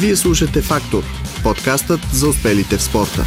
[0.00, 1.02] Вие слушате Фактор
[1.42, 3.24] подкастът за успелите в спорта.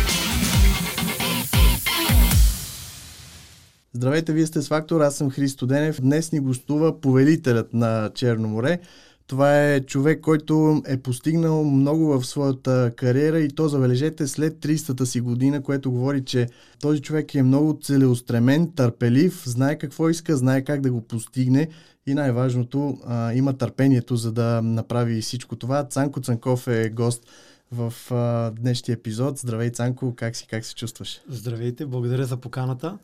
[3.94, 6.02] Здравейте, вие сте с Фактор, аз съм Христо Денев.
[6.02, 8.80] Днес ни гостува повелителят на Черно море.
[9.28, 15.06] Това е човек, който е постигнал много в своята кариера и то забележете след 300-та
[15.06, 16.48] си година, което говори, че
[16.82, 21.68] този човек е много целеустремен, търпелив, знае какво иска, знае как да го постигне
[22.08, 25.84] и най-важното, а, има търпението за да направи всичко това.
[25.84, 27.24] Цанко Цанков е гост
[27.72, 29.38] в а, днешния епизод.
[29.38, 31.22] Здравей, Цанко, как си, как се чувстваш?
[31.30, 32.98] Здравейте, благодаря за поканата.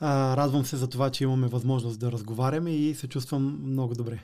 [0.00, 4.18] А, радвам се за това, че имаме възможност да разговаряме и се чувствам много добре.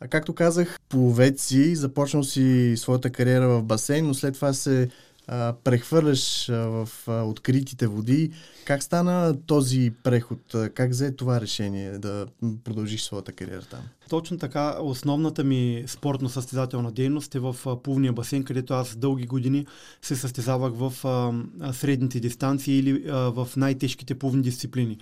[0.00, 4.88] А както казах, пловец си, започнал си своята кариера в басейн, но след това се
[5.28, 8.30] а, прехвърляш а, в а, откритите води.
[8.64, 10.38] Как стана този преход?
[10.74, 12.26] Как взе това решение да
[12.64, 13.80] продължиш своята кариера там?
[14.08, 14.76] Точно така.
[14.80, 19.66] Основната ми спортно-състезателна дейност е в плувния басейн, където аз дълги години
[20.02, 24.98] се състезавах в а, средните дистанции или а, в най-тежките плувни дисциплини.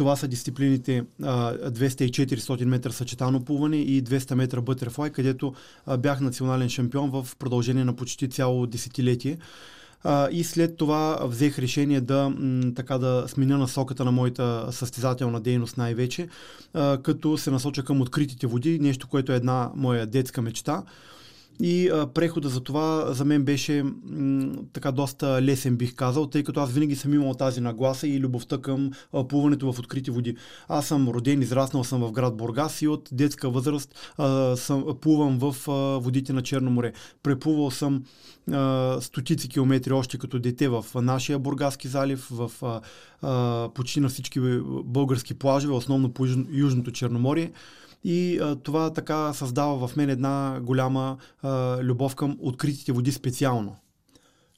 [0.00, 5.54] Това са дисциплините 200 и 400 метра съчетано плуване и 200 метра бътерфлай, където
[5.98, 9.38] бях национален шампион в продължение на почти цяло десетилетие.
[10.30, 12.32] и след това взех решение да,
[12.76, 16.28] така да сменя насоката на моята състезателна дейност най-вече,
[17.02, 20.82] като се насоча към откритите води, нещо, което е една моя детска мечта.
[21.60, 26.44] И а, прехода за това за мен беше м, така доста лесен, бих казал, тъй
[26.44, 30.36] като аз винаги съм имал тази нагласа и любовта към а, плуването в открити води.
[30.68, 35.38] Аз съм роден, израснал съм в град Бургас и от детска възраст а, съм, плувам
[35.38, 36.92] в а, водите на Черно море.
[37.22, 38.04] Преплувал съм
[38.52, 42.80] а, стотици километри още като дете в нашия Бургаски залив, в а,
[43.22, 44.40] а, почти на всички
[44.84, 47.52] български плажове, основно по Южното Черноморие.
[48.04, 53.76] И а, това така създава в мен една голяма а, любов към откритите води специално.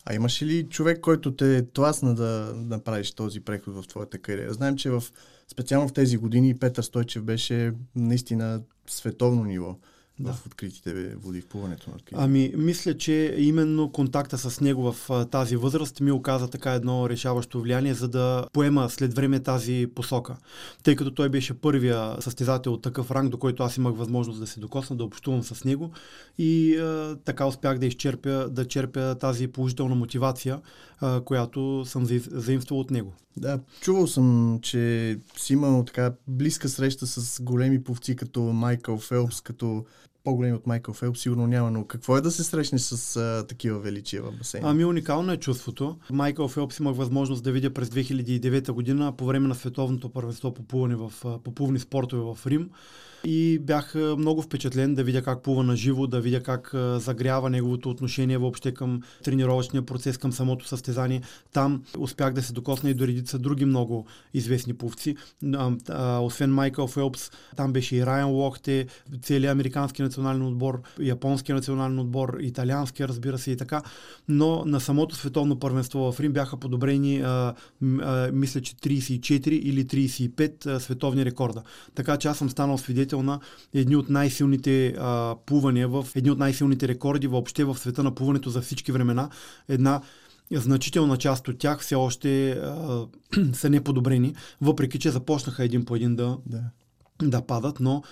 [0.05, 4.53] А имаш ли човек, който те тласна да направиш този преход в твоята кариера?
[4.53, 5.05] Знаем, че в,
[5.53, 9.77] специално в тези години Петър Стойчев беше наистина световно ниво
[10.23, 10.33] да.
[10.33, 12.25] в откритите води, в плуването на откритите.
[12.25, 17.09] Ами, мисля, че именно контакта с него в а, тази възраст ми оказа така едно
[17.09, 20.37] решаващо влияние, за да поема след време тази посока.
[20.83, 24.47] Тъй като той беше първия състезател от такъв ранг, до който аз имах възможност да
[24.47, 25.91] се докосна, да общувам с него
[26.39, 30.61] и а, така успях да изчерпя, да черпя тази положителна мотивация,
[31.01, 33.15] а, която съм заимствал от него.
[33.37, 39.41] Да, чувал съм, че си имал така близка среща с големи повци като Майкъл Фелпс,
[39.41, 39.85] като
[40.25, 43.79] по-големи от Майкъл Фелп сигурно няма, но какво е да се срещне с а, такива
[43.79, 44.71] величия в басейна?
[44.71, 45.97] Ами уникално е чувството.
[46.11, 50.63] Майкъл Фелпс имах възможност да видя през 2009 година по време на световното първенство по
[50.63, 51.13] плуване в
[51.45, 52.71] по плувни спортове в Рим
[53.25, 57.91] и бях много впечатлен да видя как плува на живо, да видя как загрява неговото
[57.91, 61.23] отношение въобще към тренировъчния процес, към самото състезание.
[61.53, 65.17] Там успях да се докосна и до редица други много известни пловци.
[66.21, 68.87] освен Майкъл Фелпс, там беше и Райан Лохте,
[69.23, 73.83] целият американски национален отбор, японски национален отбор, италиански, разбира се и така.
[74.29, 77.25] Но на самото световно първенство в Рим бяха подобрени,
[78.33, 81.63] мисля, че 34 или 35 а, световни рекорда.
[81.95, 83.41] Така че аз съм станал свидетел свидетел на
[83.75, 88.51] едни от най-силните а, плувания, в едни от най-силните рекорди въобще в света на плуването
[88.51, 89.31] за всички времена.
[89.69, 90.01] Една
[90.53, 93.07] значителна част от тях все още а,
[93.53, 96.63] са неподобрени, въпреки че започнаха един по един да, да.
[97.23, 98.03] да падат, но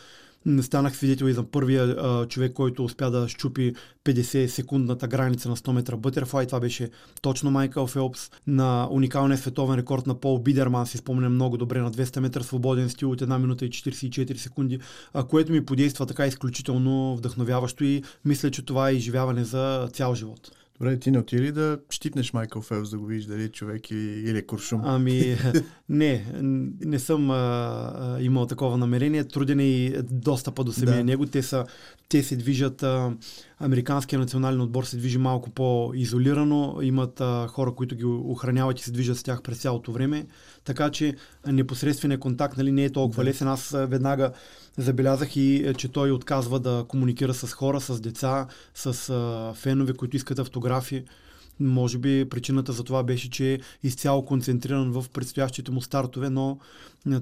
[0.61, 3.75] станах свидетел и за първия а, човек, който успя да щупи
[4.05, 6.47] 50 секундната граница на 100 метра бътерфлай.
[6.47, 6.91] Това беше
[7.23, 8.31] точно Майкъл Фелпс.
[8.47, 12.91] На уникалния световен рекорд на Пол Бидерман си спомням много добре на 200 метра свободен
[12.91, 14.78] стил от 1 минута и 44 секунди,
[15.12, 20.15] а, което ми подейства така изключително вдъхновяващо и мисля, че това е изживяване за цял
[20.15, 20.51] живот.
[20.80, 24.30] Добре, ти не отиде да щипнеш Майкъл Фелс да го видиш дали е човек или,
[24.30, 24.80] или е куршум?
[24.84, 25.36] Ами,
[25.88, 26.26] не,
[26.80, 29.24] не съм а, а, имал такова намерение.
[29.24, 31.04] Труден е и достъпа до самия да.
[31.04, 31.27] него.
[31.27, 31.66] Те, са,
[32.09, 33.12] те се движат, а,
[33.60, 36.78] американския национален отбор се движи малко по-изолирано.
[36.83, 40.27] Имат а, хора, които ги охраняват и се движат с тях през цялото време.
[40.65, 41.15] Така че
[41.47, 43.48] непосредственият контакт нали, не е толкова лесен.
[43.48, 44.33] Аз веднага
[44.78, 49.92] Забелязах и, е, че той отказва да комуникира с хора, с деца, с а, фенове,
[49.92, 51.04] които искат автографи.
[51.60, 56.59] Може би причината за това беше, че е изцяло концентриран в предстоящите му стартове, но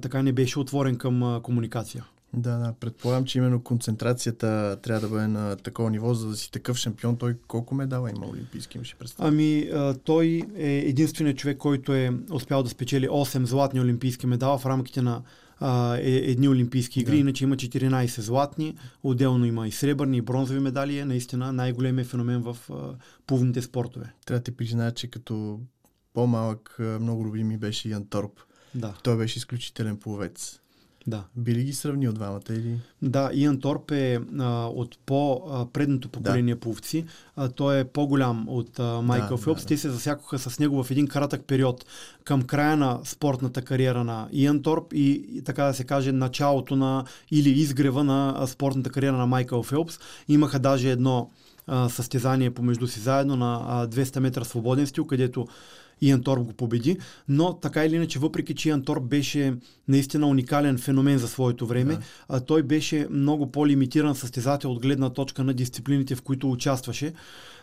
[0.02, 2.04] така не беше отворен към комуникация.
[2.34, 6.50] Да, да, предполагам, че именно концентрацията трябва да бъде на такова ниво, за да си
[6.50, 7.16] такъв шампион.
[7.16, 9.28] Той колко медала има олимпийски, имаше представа?
[9.28, 14.58] Ами, а, той е единственият човек, който е успял да спечели 8 златни олимпийски медала
[14.58, 15.22] в рамките на
[15.60, 17.20] а, е, едни Олимпийски игри, Да.
[17.20, 22.42] иначе има 14 златни, отделно има и сребърни, и бронзови медали, е наистина най-големият феномен
[22.42, 22.74] в а,
[23.26, 24.12] плувните спортове.
[24.26, 25.60] Трябва да ти призная, че като
[26.14, 28.40] по-малък много любим ми беше Ян Торп.
[28.74, 30.60] Да, Той беше изключителен пловец.
[31.08, 31.24] Да.
[31.36, 32.78] Би ли ги сравнил двамата или?
[33.02, 36.60] Да, Иан Торп е а, от по-предното поколение да.
[36.60, 37.04] пловци.
[37.36, 39.62] А, той е по-голям от а, Майкъл Да, Фелпс.
[39.62, 39.68] да, да.
[39.68, 41.84] Те се засякоха с него в един кратък период
[42.24, 46.76] към края на спортната кариера на Иан Торп и, и така да се каже началото
[46.76, 49.98] на или изгрева на а, спортната кариера на Майкъл Фелпс.
[50.28, 51.30] Имаха даже едно
[51.88, 55.48] състезание помежду си заедно на а, 200 метра свободен стил, където
[56.00, 56.96] Иан Торп го победи,
[57.28, 59.54] но така или иначе, въпреки че Иан Торп беше
[59.88, 62.00] наистина уникален феномен за своето време, Да.
[62.28, 67.12] а, той беше много по-лимитиран състезател от гледна точка на дисциплините, в които участваше,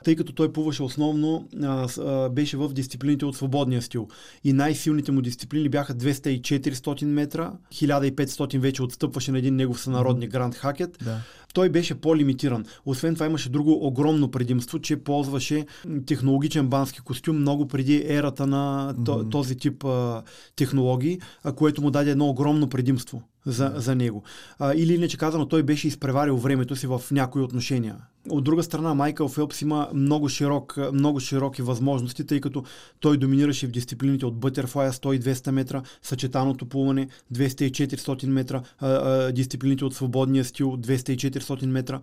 [0.03, 4.07] тъй като той плуваше основно, а, а, беше в дисциплините от свободния стил.
[4.43, 9.81] И най-силните му дисциплини бяха 200 и 400 метра, 1500 вече отстъпваше на един негов
[9.81, 11.19] сънародник Гранд Хакет, Да.
[11.55, 12.65] Той беше по-лимитиран.
[12.85, 15.65] Освен това имаше друго огромно предимство, че ползваше
[16.05, 18.93] технологичен бански костюм много преди ерата на
[19.31, 20.23] този тип а,
[20.55, 24.23] технологии, а, което му даде едно огромно предимство за, за него.
[24.59, 27.95] А, или иначе казано, той беше изпреварил времето си в някои отношения.
[28.29, 32.63] От друга страна, Майкъл Фелпс има много, широк, много широки възможности, тъй като
[32.99, 38.25] той доминираше в дисциплините от бътерфлая 100 и 200 метра, съчетаното плуване 200 и 400
[38.27, 42.01] метра, а, а, дисциплините от свободния стил 200 и 400 метра,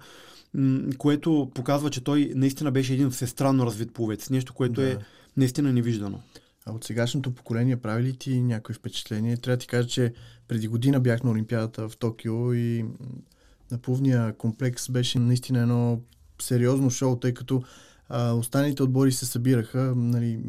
[0.98, 4.30] което показва, че той наистина беше един всестранно развит пловец.
[4.30, 4.90] Нещо, което Да.
[4.90, 4.96] е
[5.36, 6.20] наистина невиждано.
[6.66, 9.36] А от сегашното поколение прави ли ти някои впечатление?
[9.36, 10.12] Трябва да ти кажа, че
[10.48, 12.84] преди година бях на Олимпиадата в Токио и
[13.70, 16.00] на плувния комплекс беше наистина едно
[16.42, 17.62] сериозно шоу, тъй като
[18.08, 20.40] а, останалите отбори се събираха, нали,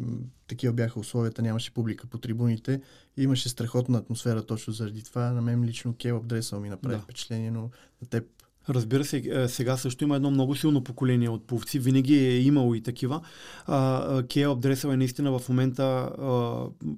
[0.46, 2.80] такива бяха условията, нямаше публика по трибуните
[3.16, 5.30] имаше страхотна атмосфера точно заради това.
[5.30, 7.02] На мен лично Келъп Дресъл ми направи Да.
[7.02, 7.70] впечатление, но
[8.02, 8.24] на теб
[8.68, 11.78] Разбира се, е, сега също има едно много силно поколение от пловци.
[11.78, 13.20] Винаги е имало и такива.
[14.28, 16.10] Кейл Дресъл е наистина в момента,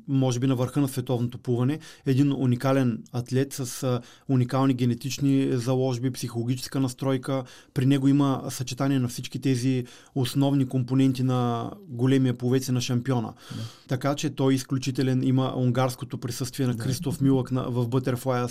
[0.08, 1.78] може би, на върха на световното плуване.
[2.06, 7.44] Един уникален атлет с уникални генетични заложби, психологическа настройка.
[7.74, 9.84] При него има съчетание на всички тези
[10.14, 13.32] основни компоненти на големия пловец и на шампиона.
[13.56, 13.62] Да.
[13.88, 15.22] Така че той е изключителен.
[15.22, 16.76] Има унгарското присъствие на.
[16.76, 18.48] Кристоф Милък в Бътерфлая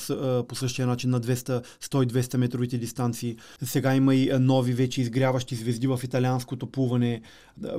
[0.48, 3.05] по същия начин на 200, 100-200 метровите дистанции.
[3.64, 7.22] Сега има и нови вече изгряващи звезди в италианското плуване.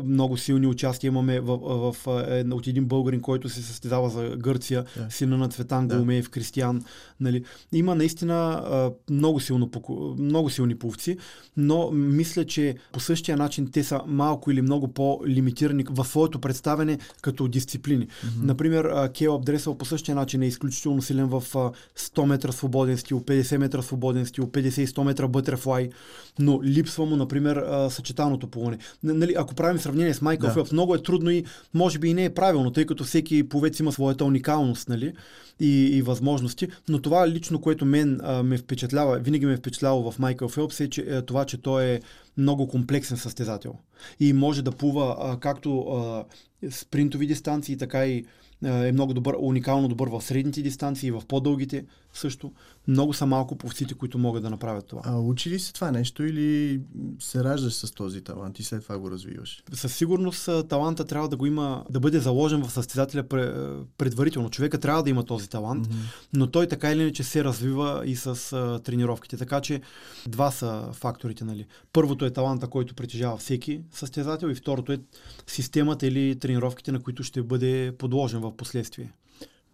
[0.04, 4.84] Много силни участия имаме в, в, в, от един българин, който се състезава за Гърция,
[4.96, 5.06] Да.
[5.10, 5.96] сина на Цветан Да.
[5.96, 6.84] Голмеев, Кристиян.
[7.20, 7.44] Нали.
[7.72, 8.62] Има наистина
[9.10, 9.70] много, силно,
[10.18, 11.16] много силни пловци,
[11.56, 16.98] но мисля, че по същия начин те са малко или много по-лимитирани в своето представяне
[17.22, 18.06] като дисциплини.
[18.42, 22.98] Например, а, Келъп Дресъл по същия начин е изключително силен в а, 100 метра свободен
[22.98, 25.90] стил, 50 метра свободен стил, 50 и 100 метра бътерфлай,
[26.38, 28.78] но липсва му, например, а, съчетаното плуване.
[29.02, 30.54] Нали, ако правим сравнение с Майкъл Да.
[30.54, 33.80] Фелпс, много е трудно и може би и не е правилно, тъй като всеки пловец
[33.80, 35.12] има своята уникалност нали?
[35.60, 40.10] и, и възможности, но това лично, което мен а, ме впечатлява, винаги ме е впечатляло
[40.10, 42.00] в Майкъл Фелпс е, че, е това, че той е
[42.36, 43.74] много комплексен състезател
[44.20, 46.24] и може да плува а, както а,
[46.70, 48.24] спринтови дистанции, така и
[48.64, 51.84] е много добър, уникално добър в средните дистанции, в по-дългите
[52.18, 52.52] също.
[52.88, 55.02] Много са малко пловците, които могат да направят това.
[55.04, 56.80] А учи ли се това нещо или
[57.20, 59.62] се раждаш с този талант и след това го развиваш?
[59.72, 64.50] Със сигурност таланта трябва да го има, да бъде заложен в състезателя пре- предварително.
[64.50, 65.98] Човека трябва да има този талант, Мгм.
[66.32, 69.36] но той така или иначе се развива и с а, тренировките.
[69.36, 69.80] Така че
[70.28, 71.44] два са факторите.
[71.44, 71.66] Нали.
[71.92, 74.98] Първото е таланта, който притежава всеки състезател и второто е
[75.46, 79.12] системата или тренировките, на които ще бъде подложен в последствие.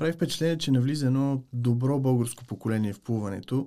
[0.03, 3.67] Прави впечатление, че навлиза едно добро българско поколение в плуването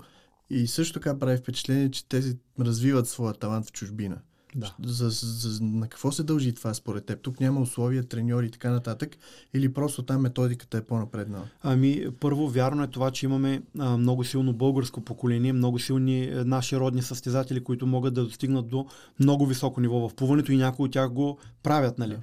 [0.49, 4.21] и също така прави впечатление, че те си развиват своя талант в чужбина.
[4.55, 4.75] Да.
[4.83, 7.21] За, за, за, на какво се дължи това според теб?
[7.21, 9.17] Тук няма условия, треньори и така нататък
[9.53, 11.43] или просто там методиката е по-напреднала?
[11.63, 16.33] Ами, първо, вярно е това, че имаме а, много силно българско поколение, много силни е,
[16.33, 18.85] наши родни състезатели, които могат да достигнат до
[19.19, 22.13] много високо ниво в плуването и някои от тях го правят, нали?
[22.13, 22.21] Да.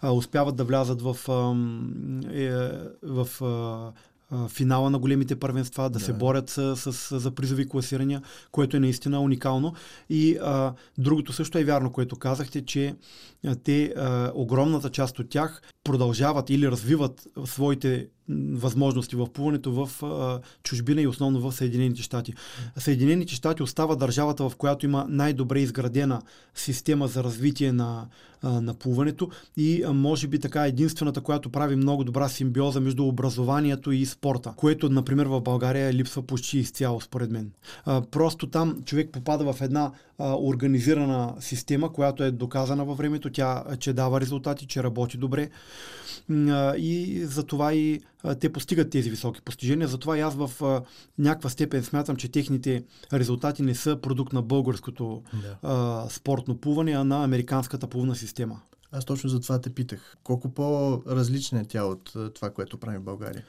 [0.00, 2.50] А, успяват да влязат в, ам, е,
[3.02, 3.92] в а,
[4.32, 6.04] а, финала на големите първенства, да, Да.
[6.04, 9.74] се борят с, с, за призови класирания, което е наистина уникално.
[10.10, 12.94] И а, другото също е вярно, което казахте, че
[13.64, 18.08] те, а, огромната част от тях продължават или развиват своите
[18.52, 22.34] възможности в плуването в а, чужбина и основно в Съединените щати.
[22.76, 26.22] Съединените щати остава държавата, в която има най-добре изградена
[26.54, 28.06] система за развитие на,
[28.42, 33.06] а, на плуването и а, може би така единствената, която прави много добра симбиоза между
[33.06, 37.50] образованието и спорта, което, например, в България липсва почти изцяло, според мен.
[37.84, 43.30] А, просто там човек попада в една а, организирана система, която е доказана във времето,
[43.30, 45.50] тя че дава резултати, че работи добре
[46.76, 48.00] и затова и
[48.40, 49.88] те постигат тези високи постижения.
[49.88, 50.50] Затова и аз в
[51.18, 55.56] някаква степен смятам, че техните резултати не са продукт на българското да.
[55.62, 58.60] а, спортно плуване, а на американската плувна система.
[58.92, 60.16] Аз точно за това те питах.
[60.24, 63.44] Колко по-различна е тя от това, което прави в България?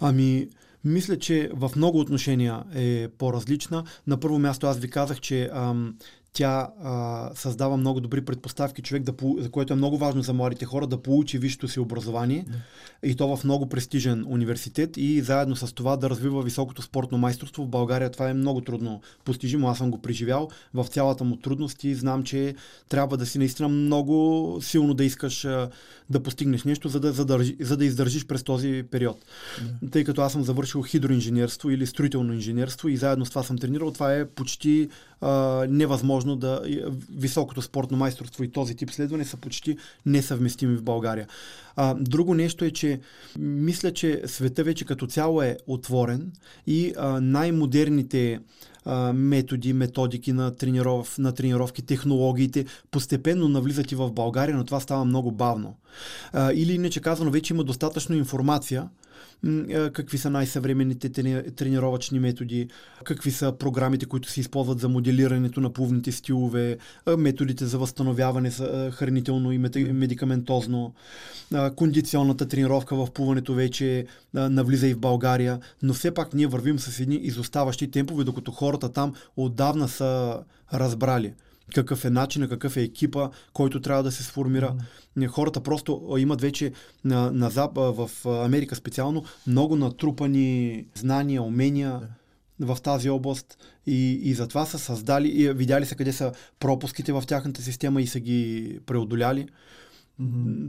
[0.00, 0.48] Ами,
[0.86, 3.84] мисля, че в много отношения е по-различна.
[4.06, 5.94] На първо място аз ви казах, че ам,
[6.36, 10.64] тя а, създава много добри предпоставки човек, да, за което е много важно за младите
[10.64, 13.08] хора, да получи висшето си образование да.
[13.08, 17.64] и то в много престижен университет и заедно с това да развива високото спортно майсторство.
[17.64, 19.68] В България това е много трудно постижимо.
[19.68, 22.54] Аз съм го преживял в цялата му трудност и знам, че
[22.88, 25.70] трябва да си наистина много силно да искаш а,
[26.10, 29.24] да постигнеш нещо, за да, задържи, за да издържиш през този период.
[29.82, 29.90] Да.
[29.90, 33.90] Тъй като аз съм завършил хидроинженерство или строително инженерство и заедно с това съм тренирал,
[33.90, 34.88] това е почти
[35.20, 36.62] а, невъзможно да.
[37.16, 41.26] Високото спортно майсторство и този тип следване са почти несъвместими в България.
[41.76, 43.00] А, друго нещо е, че
[43.38, 46.32] мисля, че света вече като цяло е отворен
[46.66, 48.40] и а, най-модерните
[49.14, 55.04] методи, методики на, трениров, на тренировки, технологиите постепенно навлизат и в България, но това става
[55.04, 55.76] много бавно.
[56.54, 58.88] Или иначе казано, вече има достатъчно информация,
[59.92, 61.08] какви са най-съвременните
[61.52, 62.68] тренировъчни методи,
[63.04, 66.78] какви са програмите, които се използват за моделирането на плувните стилове,
[67.18, 68.50] методите за възстановяване
[68.90, 69.58] хранително и
[69.92, 70.94] медикаментозно,
[71.76, 77.00] кондиционната тренировка в плуването вече навлиза и в България, но все пак ние вървим с
[77.00, 80.40] едни изоставащи темпове, докато хората там отдавна са
[80.72, 81.32] разбрали
[81.74, 84.74] какъв е начинът, какъв е екипа, който трябва да се сформира.
[85.18, 85.26] Mm-hmm.
[85.26, 86.72] Хората просто имат вече
[87.04, 92.00] на, на Зап, в Америка специално много натрупани знания, умения
[92.60, 92.74] yeah.
[92.74, 97.24] в тази област и, и затова са създали и видяли са къде са пропуските в
[97.26, 99.46] тяхната система и са ги преодоляли.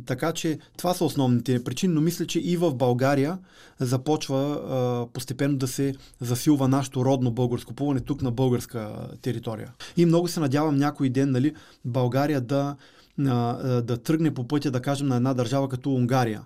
[0.05, 3.37] Така че това са основните причини, но мисля, че и в България
[3.79, 9.71] започва а, постепенно да се засилва нашето родно българско плуване тук на българска територия.
[9.97, 11.53] И много се надявам някой ден нали,
[11.85, 12.75] България да,
[13.19, 16.41] а, да тръгне по пътя, да кажем, на една държава като Унгария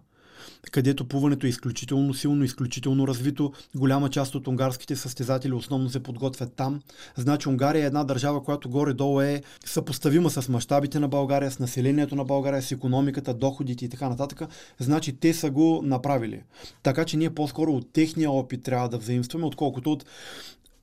[0.71, 3.51] където плуването е изключително силно, изключително развито.
[3.75, 6.81] Голяма част от унгарските състезатели основно се подготвят там.
[7.15, 12.15] Значи Унгария е една държава, която горе-долу е съпоставима с мащабите на България, с населението
[12.15, 14.41] на България, с економиката, доходите и така нататък.
[14.79, 16.43] Значи те са го направили.
[16.83, 20.05] Така че ние по-скоро от техния опит трябва да взаимстваме, отколкото от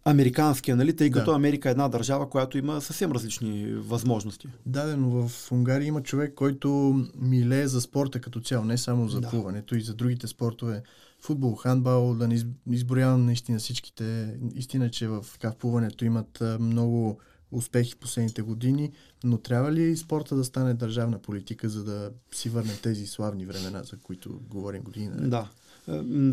[0.04, 0.96] американския, нали?
[0.96, 1.36] тъй като да.
[1.36, 4.48] Америка е една държава, която има съвсем различни възможности.
[4.66, 9.20] Да, но в Унгария има човек, който милее за спорта като цяло, не само за
[9.20, 9.28] да.
[9.28, 10.82] плуването и за другите спортове.
[11.20, 14.34] Футбол, хандбал, да не изброявам наистина всичките.
[14.54, 17.18] Истина, че в, в плуването имат много
[17.52, 18.92] успехи последните години,
[19.24, 23.82] но трябва ли спорта да стане държавна политика, за да си върне тези славни времена,
[23.82, 25.10] за които говорим години?
[25.18, 25.48] Да.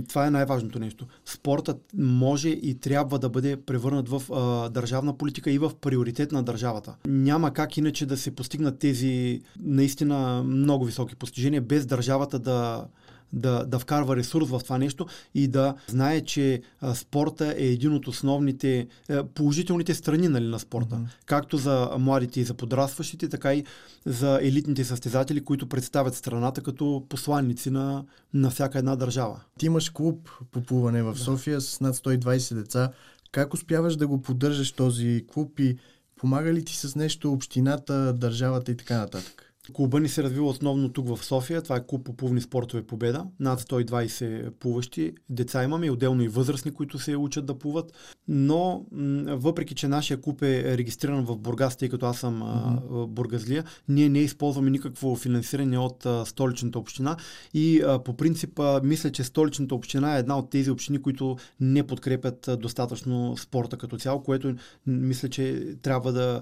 [0.09, 1.07] Това е най-важното нещо.
[1.25, 6.43] Спортът може и трябва да бъде превърнат в а, държавна политика и в приоритет на
[6.43, 6.95] държавата.
[7.07, 12.85] Няма как иначе да се постигнат тези наистина много високи постижения без държавата да,
[13.33, 15.05] да, да вкарва ресурс в това нещо
[15.35, 20.59] и да знае, че а, спорта е един от основните а, положителните страни нали, на
[20.59, 20.95] спорта.
[20.95, 21.25] Mm-hmm.
[21.25, 23.63] Както за младите и за подрастващите, така и
[24.05, 28.03] за елитните състезатели, които представят страната като посланници на,
[28.33, 29.41] на всяка една държава.
[29.59, 32.91] Ти имаш клуб по плуване в София с над 120 деца.
[33.31, 35.77] Как успяваш да го поддържаш този клуб и
[36.15, 39.44] помага ли ти с нещо общината, държавата и така нататък?
[39.73, 41.61] Клуба ни се развива основно тук в София.
[41.61, 43.25] Това е клуб по плувни спортове Победа.
[43.39, 47.93] Над 120 плуващи деца имаме, отделно и възрастни, които се учат да плуват.
[48.27, 48.85] Но
[49.27, 53.07] въпреки, че нашия клуб е регистриран в Бургас, тъй като аз съм mm-hmm.
[53.07, 57.17] бургазлия, ние не използваме никакво финансиране от столичната община
[57.53, 62.49] и по принцип мисля, че столичната община е една от тези общини, които не подкрепят
[62.59, 64.55] достатъчно спорта като цяло, което
[64.87, 66.41] мисля, че трябва да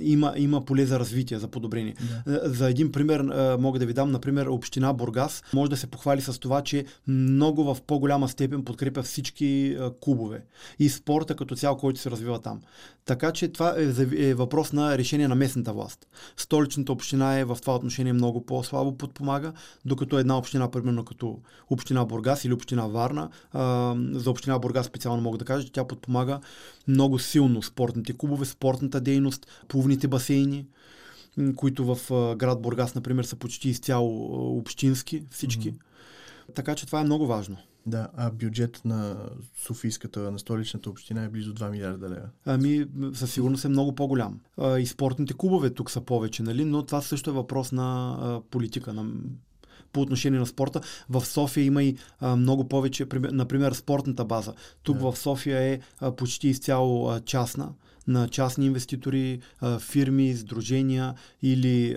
[0.00, 1.94] има, има поле за развитие, за подобрение.
[2.26, 2.40] Да.
[2.44, 3.20] за един пример
[3.60, 7.74] мога да ви дам, например, община Бургас може да се похвали с това, че много
[7.74, 10.44] в по-голяма степен подкрепя всички клубове
[10.78, 12.60] и спорта като цяло, който се развива там.
[13.04, 16.06] Така че това е, е въпрос на решение на местната власт.
[16.36, 19.52] Столичната община е в това отношение много по-слабо подпомага,
[19.84, 21.38] докато една община, примерно като
[21.70, 23.30] община Бургас или община Варна,
[24.12, 26.40] за община Бургас специално мога да кажа, че тя подпомага
[26.88, 30.66] много силно спортните клубове, спортната дейност, плувните басейни,
[31.56, 35.72] които в град Бургас, например, са почти изцяло общински, всички.
[35.72, 36.54] Mm-hmm.
[36.54, 37.56] Така че това е много важно.
[37.86, 39.16] Да, а бюджет на
[39.56, 42.28] Софийската, на столичната община е близо 2 милиарда лева.
[42.46, 44.40] Ами, със сигурност е много по-голям.
[44.78, 46.64] и спортните клубове тук са повече, нали?
[46.64, 49.06] но това също е въпрос на политика, на
[49.92, 50.80] по отношение на спорта.
[51.08, 54.54] В София има и а, много повече, например, спортната база.
[54.82, 55.12] Тук да.
[55.12, 57.68] в София е а, почти изцяло а, частна
[58.06, 59.40] на частни инвеститори,
[59.78, 61.96] фирми, сдружения или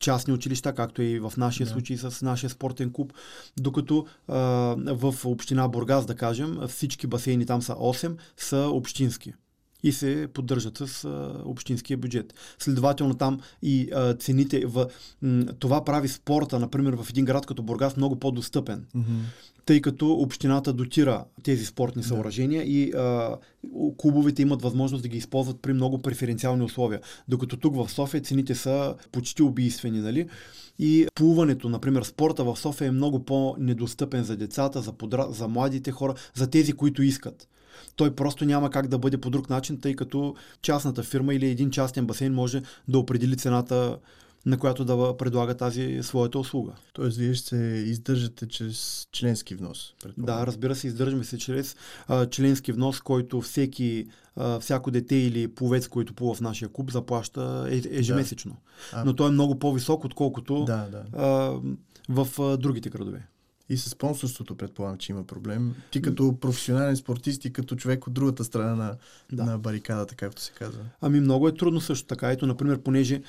[0.00, 1.72] частни училища, както е и в нашия да.
[1.72, 3.12] случай с нашия спортен клуб.
[3.56, 9.34] Докато в община Бургас, да кажем, всички басейни там са 8, са общински
[9.82, 12.34] и се поддържат с а, общинския бюджет.
[12.58, 14.86] Следователно там и а, цените в
[15.22, 18.86] м, това прави спорта, например, в един град като Бургас много по-достъпен.
[18.96, 22.70] Mm-hmm тъй като общината дотира тези спортни съоръжения да.
[22.70, 23.36] и а,
[23.96, 27.00] клубовете имат възможност да ги използват при много преференциални условия.
[27.28, 30.28] Докато тук в София цените са почти убийствени, нали?
[30.78, 35.26] И плуването, например, спорта в София е много по-недостъпен за децата, за, подра...
[35.30, 37.48] за младите хора, за тези, които искат
[37.96, 41.70] той просто няма как да бъде по друг начин, тъй като частната фирма или един
[41.70, 43.98] частен басейн може да определи цената
[44.46, 46.72] на която да предлага тази своята услуга.
[46.92, 49.94] Тоест, вие ще се издържате чрез членски внос?
[50.18, 51.76] Да, разбира се, издържаме се чрез
[52.08, 56.90] а, членски внос, който всеки, а, всяко дете или пловец, който плува в нашия клуб,
[56.90, 58.56] заплаща е, ежемесечно.
[58.92, 59.00] Да.
[59.00, 59.04] А...
[59.04, 61.04] Но той е много по-висок, отколкото да, да.
[61.12, 61.60] А,
[62.08, 63.26] в а, другите градове.
[63.72, 65.74] И с спонсорството предполагам, че има проблем.
[65.90, 68.96] Ти като професионален спортист и като човек от другата страна на,
[69.32, 69.44] да.
[69.44, 70.80] на барикадата, както се казва.
[71.00, 72.30] Ами много е трудно също така.
[72.30, 73.22] Ето, например, понеже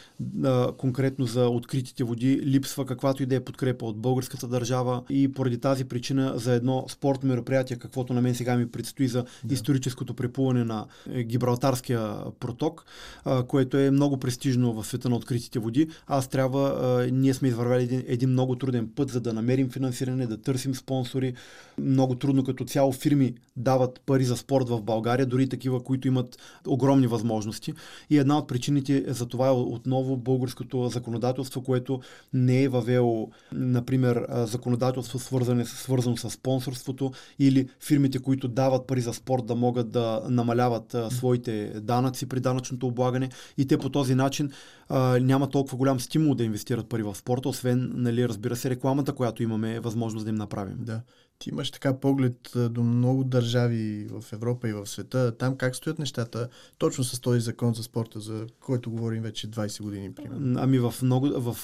[0.44, 5.34] а, конкретно за откритите води липсва каквато и да е подкрепа от българската държава и
[5.34, 9.54] поради тази причина за едно спортно мероприятие, каквото на мен сега ми предстои за да.
[9.54, 12.86] историческото преплуване на е, Гибралтарския проток,
[13.26, 15.88] а, което е много престижно в света на откритите води.
[16.08, 20.28] Аз трябва, а, ние сме извървяли един, един много труден път, за да намерим финансиране,
[20.36, 21.34] да търсим спонсори.
[21.78, 26.38] Много трудно като цяло фирми дават пари за спорт в България, дори такива, които имат
[26.68, 27.74] огромни възможности.
[28.10, 32.00] И една от причините за това е отново българското законодателство, което
[32.34, 39.14] не е въвело, например, законодателство свързано, свързано с спонсорството или фирмите, които дават пари за
[39.14, 44.52] спорт да могат да намаляват своите данъци при данъчното облагане и те по този начин
[44.94, 49.14] а, няма толкова голям стимул да инвестират пари в спорта, освен, нали, разбира се, рекламата,
[49.14, 50.78] която имаме възможност да им направим.
[50.80, 51.02] Да.
[51.44, 55.38] Ти имаш така поглед до много държави в Европа и в света.
[55.38, 59.82] Там как стоят нещата точно с този закон за спорта, за който говорим вече 20
[59.82, 60.60] години, примерно?
[60.60, 61.56] Ами в, много, в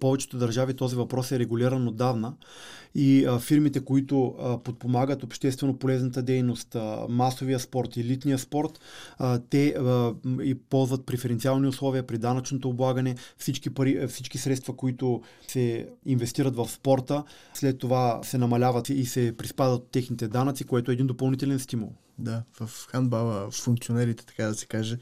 [0.00, 2.34] повечето държави този въпрос е регулиран отдавна
[2.94, 8.80] и а, фирмите, които а, подпомагат обществено полезната дейност, а, масовия спорт, елитния спорт,
[9.18, 15.22] а, те а, и ползват преференциални условия при данъчното облагане, всички, пари, всички средства, които
[15.48, 20.90] се инвестират в спорта, след това се намаляват и се приспадат от техните данъци, което
[20.90, 21.92] е един допълнителен стимул.
[22.18, 24.98] Да, в хандбала функционерите, така да се каже,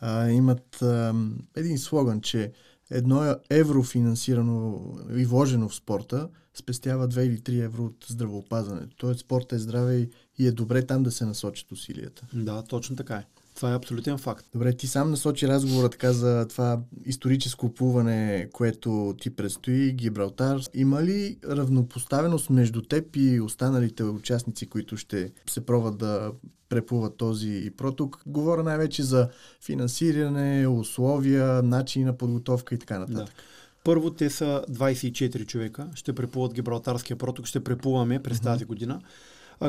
[0.00, 1.14] а, имат а,
[1.56, 2.52] един слоган, че
[2.90, 4.80] едно евро финансирано
[5.16, 8.96] и вложено в спорта спестява 2 или 3 евро от здравеопазването.
[8.96, 10.08] Тоест спорта е здраве
[10.38, 12.26] и е добре там да се насочат усилията.
[12.34, 13.24] Да, точно така е.
[13.56, 14.46] Това е абсолютен факт.
[14.52, 20.60] Добре, ти сам насочи разговора така за това историческо плуване, което ти предстои, Гибралтар.
[20.74, 26.32] Има ли равнопоставеност между теб и останалите участници, които ще се пробват да
[26.68, 28.22] преплуват този проток?
[28.26, 29.28] Говоря най-вече за
[29.60, 33.36] финансиране, условия, начини на подготовка и така нататък.
[33.36, 33.42] Да.
[33.84, 35.86] Първо, те са 24 човека.
[35.94, 37.46] Ще преплуват Гибралтарския проток.
[37.46, 38.42] Ще преплуваме през mm-hmm.
[38.42, 39.00] тази година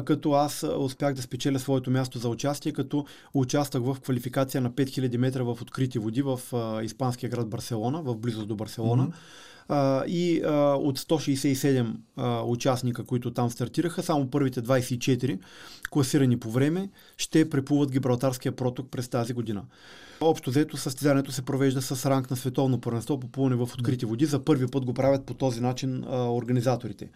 [0.06, 5.17] като аз успях да спечеля своето място за участие, като участвах в квалификация на 5000
[5.17, 6.39] метра в открити води в
[6.84, 9.08] испанския град Барселона, в близост до Барселона.
[9.08, 9.13] Mm-hmm.
[9.69, 15.39] А, и а, от 167 а, участника, които там стартираха, само първите 24,
[15.89, 19.63] класирани по време, ще преплуват Гибралтарския проток през тази година.
[20.21, 24.26] Общо взето състезанието се провежда с ранг на световно първенство по плуване в открити води.
[24.26, 27.10] За първи път го правят по този начин организаторите.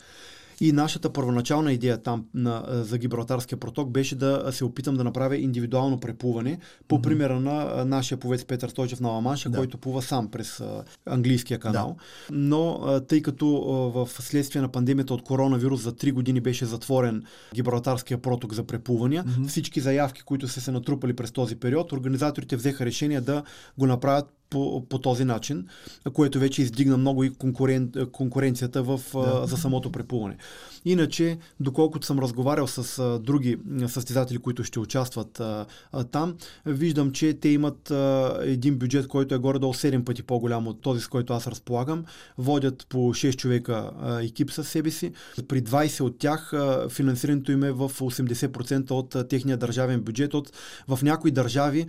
[0.62, 5.38] И нашата първоначална идея там на, за Гибралтарския проток беше да се опитам да направя
[5.38, 7.02] индивидуално преплуване, по mm-hmm.
[7.02, 9.58] примера на нашия повец Петър Стойчев на Ламанша, да.
[9.58, 10.64] който плува сам през
[11.06, 11.96] английския канал.
[12.30, 12.36] Да.
[12.36, 13.48] Но тъй като
[13.96, 17.24] в следствие на пандемията от коронавирус за 3 години беше затворен
[17.56, 19.48] Гибралтарския проток за преплувания, mm-hmm.
[19.48, 23.44] всички заявки, които са се натрупали през този период, организаторите взеха решение да
[23.78, 25.68] го направят по, по този начин,
[26.14, 29.48] което вече издигна много и конкурен, конкуренцията в, да.
[29.48, 30.38] за самото преплуване.
[30.86, 37.12] Иначе, доколкото съм разговарял с а, други състезатели, които ще участват а, а, там, виждам,
[37.12, 41.08] че те имат а, един бюджет, който е горе-долу 7 пъти по-голям от този, с
[41.08, 42.06] който аз разполагам.
[42.38, 45.12] Водят по 6 човека а, екип със себе си.
[45.48, 50.34] При 20 от тях а, финансирането им е в 80% от а, техния държавен бюджет.
[50.34, 50.52] От,
[50.88, 51.86] в някои държави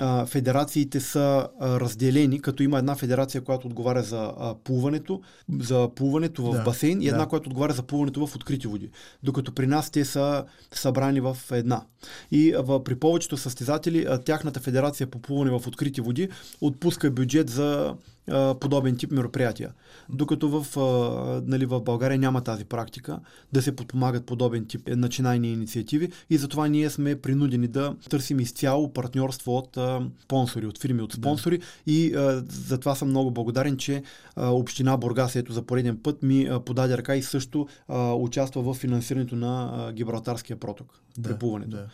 [0.00, 5.20] а, федерациите са а, разделени, като има една федерация, която отговаря за а, плуването,
[5.60, 7.26] за плуването в да, басейн и една, да.
[7.26, 8.90] която отговаря за плуването в открити води.
[9.22, 11.82] Докато при нас те са събрани в една.
[12.30, 16.28] И а, при повечето състезатели тяхната федерация по плуване в открити води
[16.60, 17.96] отпуска бюджет за
[18.30, 19.72] а, подобен тип мероприятия.
[20.08, 23.18] Докато в, а, нали, в България няма тази практика
[23.52, 28.92] да се подпомагат подобен тип начинайни инициативи и затова ние сме принудени да търсим изцяло
[28.92, 31.64] партньорство от а, спонсори, от фирми, от спонсори да.
[31.86, 34.02] и а, затова съм много благодарен, че
[34.36, 38.62] а, Община Бургас ето за пореден път ми а, подаде ръка и също а, участва
[38.62, 41.76] в финансирането на а, Гибралтарския проток, да, преплуването.
[41.76, 41.86] Да.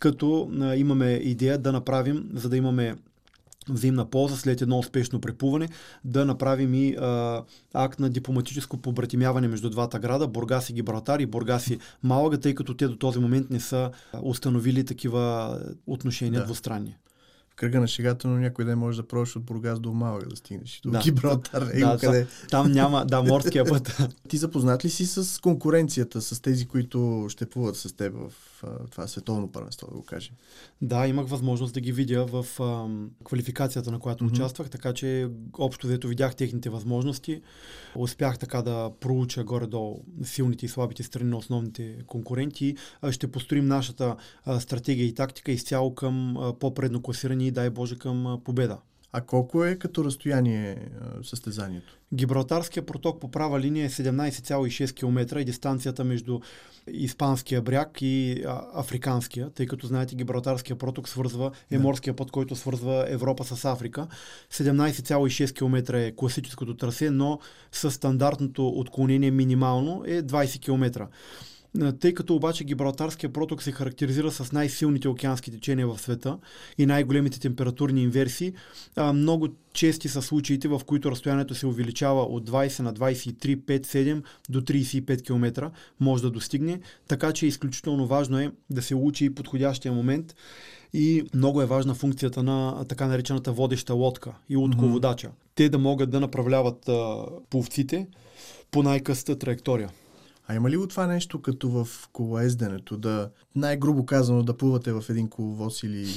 [0.00, 2.96] Като а, имаме идея да направим, за да имаме
[3.68, 5.68] взаимна полза след едно успешно преплуване,
[6.04, 7.42] да направим и а,
[7.74, 12.54] акт на дипломатическо побратимяване между двата града, Бургас и Гибралтар и Бургас и Малага, тъй
[12.54, 13.90] като те до този момент не са
[14.22, 16.44] установили такива отношения да.
[16.44, 16.96] двустранни
[17.56, 20.80] кръга на шегата, но някой ден може да пробваш от Бургас до Малага да стигнеш.
[20.84, 21.70] До да, Гибралтар.
[21.72, 22.26] Е, да, къде.
[22.50, 24.02] Там няма, да, морския път.
[24.28, 28.55] Ти запознат ли си с конкуренцията, с тези, които ще плуват с теб в
[28.90, 30.34] това световно първенство, да го кажем?
[30.82, 32.88] Да, имах възможност да ги видя в а,
[33.24, 34.32] квалификацията, на която mm-hmm.
[34.32, 37.42] участвах, така че общо взето видях техните възможности.
[37.96, 42.76] Успях така да проуча горе-долу силните и слабите страни на основните конкуренти.
[43.10, 47.98] Ще построим нашата а, стратегия и тактика изцяло към а, по-предно класирани и дай Боже
[47.98, 48.78] към победа.
[49.16, 50.76] А колко е като разстояние
[51.22, 51.98] състезанието?
[52.14, 56.40] Гибралтарския проток по права линия е 17,6 км и дистанцията между
[56.86, 63.04] испанския бряг и африканския, тъй като знаете Гибралтарския проток свързва, е морския път, който свързва
[63.08, 64.06] Европа с Африка.
[64.52, 67.38] 17,6 км е класическото трасе, но
[67.72, 71.08] със стандартното отклонение минимално е 20 км.
[72.00, 76.38] Тъй като обаче Гибралтарския проток се характеризира с най-силните океански течения в света
[76.78, 78.52] и най-големите температурни инверсии,
[79.14, 84.22] много чести са случаите, в които разстоянието се увеличава от 20 на 23, 5, 7
[84.48, 89.92] до 35 км, може да достигне, така че изключително важно е да се учи подходящия
[89.92, 90.34] момент
[90.92, 95.26] и много е важна функцията на така наречената водеща лодка и лодководача.
[95.26, 95.54] Mm-hmm.
[95.54, 98.06] Те да могат да направляват а, пловците
[98.70, 99.90] по най-късата траектория.
[100.48, 105.04] А има ли го това нещо като в колоезденето, да най-грубо казано да плувате в
[105.08, 106.08] един коловоз или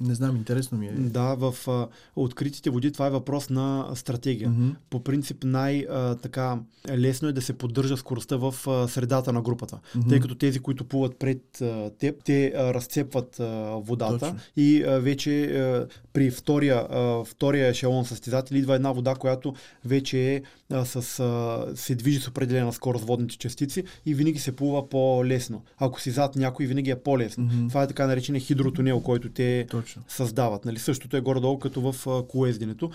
[0.00, 0.92] не знам, интересно ми е.
[0.92, 4.48] Да, в а, откритите води това е въпрос на стратегия.
[4.48, 4.74] Mm-hmm.
[4.90, 6.58] По принцип най-така
[6.90, 10.08] лесно е да се поддържа скоростта в а, средата на групата, mm-hmm.
[10.08, 13.44] тъй като тези, които плуват пред а, теб, те а, разцепват а,
[13.76, 14.38] водата Точно.
[14.56, 20.34] и а, вече а, при втория, а, втория ешелон състезатели идва една вода, която вече
[20.34, 23.69] е а, с, а, се движи с определена скорост водните частици
[24.06, 25.62] и винаги се плува по-лесно.
[25.78, 27.44] Ако си зад някой, винаги е по-лесно.
[27.44, 27.68] Mm-hmm.
[27.68, 30.02] Това е така наречения хидротунел, който те Точно.
[30.08, 30.64] създават.
[30.64, 30.78] Нали?
[30.78, 32.90] Същото е горе-долу като в колезденето.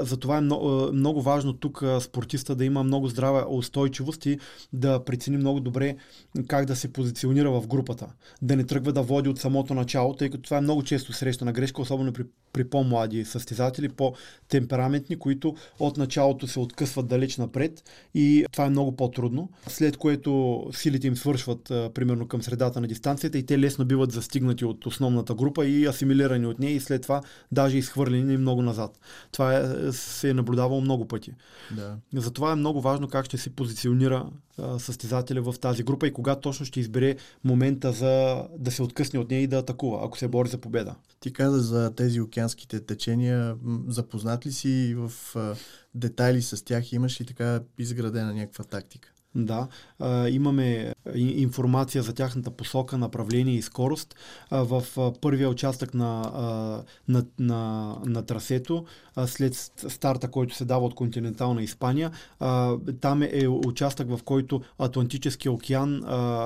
[0.00, 4.38] Затова е много, много важно тук спортиста да има много здрава устойчивост и
[4.72, 5.96] да прецени много добре
[6.48, 8.06] как да се позиционира в групата.
[8.42, 11.52] Да не тръгва да води от самото начало, тъй като това е много често срещана
[11.52, 18.46] грешка, особено при при по-млади състезатели, по-темпераментни, които от началото се откъсват далеч напред и
[18.52, 19.48] това е много по-трудно.
[19.66, 24.12] След което силите им свършват а, примерно към средата на дистанцията и те лесно биват
[24.12, 28.98] застигнати от основната група и асимилирани от нея и след това даже изхвърлени много назад.
[29.32, 31.32] Това е, се е наблюдавало много пъти.
[31.76, 31.96] Да.
[32.14, 34.26] Затова е много важно как ще се позиционира
[34.58, 39.18] а, състезателя в тази група и кога точно ще избере момента за да се откъсне
[39.18, 40.94] от нея и да атакува, ако се бори за победа.
[41.20, 43.56] Ти каза за тези океанските течения.
[43.88, 45.54] Запознат ли си в а,
[45.94, 46.92] детайли с тях?
[46.92, 49.13] Имаш ли така изградена някаква тактика?
[49.36, 49.68] Да,
[50.30, 54.14] имаме информация за тяхната посока, направление и скорост.
[54.50, 54.84] В
[55.20, 56.32] първия участък на,
[57.08, 58.84] на, на, на трасето,
[59.26, 59.54] след
[59.88, 62.10] старта, който се дава от континентална Испания,
[63.00, 66.02] там е участък, в който Атлантическия океан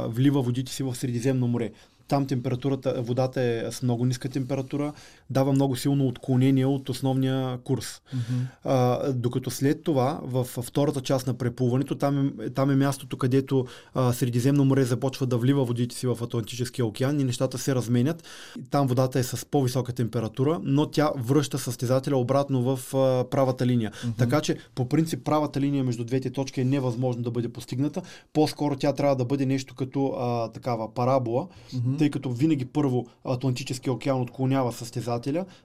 [0.09, 1.71] влива водите си в Средиземно море.
[2.09, 4.93] Там температурата, водата е с много ниска температура,
[5.31, 8.03] дава много силно отклонение от основния курс.
[8.15, 8.47] Mm-hmm.
[8.65, 13.67] А, докато след това, в втората част на преплуването, там е, там е мястото, където
[13.95, 18.25] а, Средиземно море започва да влива водите си в Атлантическия океан и нещата се разменят.
[18.71, 23.91] Там водата е с по-висока температура, но тя връща състезателя обратно в а, правата линия.
[23.91, 24.19] Mm-hmm.
[24.19, 28.03] Така че, по принцип, правата линия между двете точки е невъзможно да бъде постигната.
[28.33, 33.07] По-скоро тя трябва да бъде нещо като а, такава парабола, mm-hmm тъй като винаги първо
[33.25, 35.18] Атлантическия океан отклонява състезателя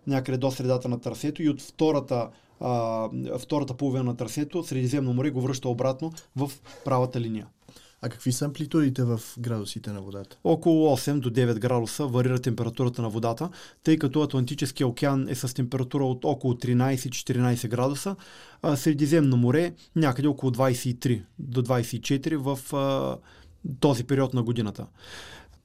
[0.08, 5.30] някъде до средата на трасето и от втората а, втората половина на трасето Средиземно море
[5.30, 6.52] го връща обратно в
[6.86, 7.48] правата линия.
[8.06, 10.38] А какви са амплитудите в градусите на водата?
[10.44, 13.50] Около 8 до 9 градуса варира температурата на водата,
[13.84, 18.16] тъй като Атлантическия океан е с температура от около 13-14 градуса,
[18.62, 23.18] а Средиземно море някъде около 23 до 24 в а,
[23.80, 24.86] този период на годината.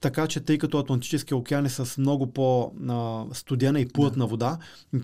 [0.01, 4.29] Така че, тъй като Атлантическия океан е с много по-студена и плътна да.
[4.29, 4.57] вода,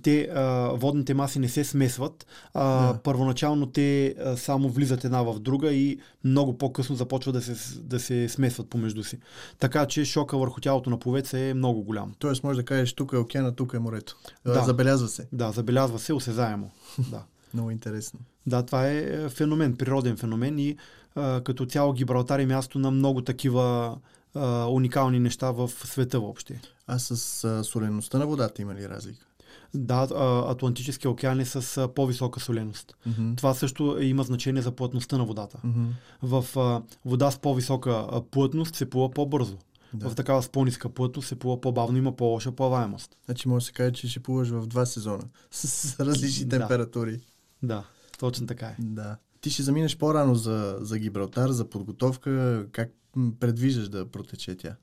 [0.04, 2.26] те, а, водните маси не се смесват.
[2.54, 3.00] А, да.
[3.00, 8.00] Първоначално те а, само влизат една в друга и много по-късно започват да се, да
[8.00, 9.20] се смесват помежду си.
[9.60, 12.14] Така че шока върху тялото на повеца е много голям.
[12.20, 14.18] Тоест, може да кажеш, тук е океана, тук е морето.
[14.46, 14.64] Да.
[14.64, 15.28] Забелязва се.
[15.32, 16.72] Да, забелязва се, осезаемо.
[17.12, 17.24] да.
[17.54, 18.20] Много интересно.
[18.48, 20.78] Да, това е, е феномен, природен феномен и
[21.16, 23.98] а, като цяло Гибралтар е място на много такива
[24.36, 26.62] а, уникални неща в света въобще.
[26.88, 29.26] А с а, солеността на водата има ли разлика?
[29.74, 30.08] Да,
[30.50, 32.96] Атлантическия океан е с по-висока соленост.
[33.08, 33.38] Mm-hmm.
[33.38, 35.58] Това също има значение за плътността на водата.
[35.66, 35.88] Mm-hmm.
[36.22, 39.58] В а, вода с по-висока плътност се плува по-бързо.
[39.94, 40.10] Да.
[40.10, 43.18] В такава с по-ниска плътност се плува по-бавно, има по-лоша плаваемост.
[43.26, 47.20] Значи може да се каже, че ще плуваш в два сезона с различни температури.
[47.64, 47.84] Да,
[48.20, 48.76] точно така е.
[48.80, 49.18] Да.
[49.42, 52.66] Ти ще заминеш по-рано за, за Гибралтар, за подготовка.
[52.72, 52.92] Как
[53.40, 54.76] предвиждаш да протече тя?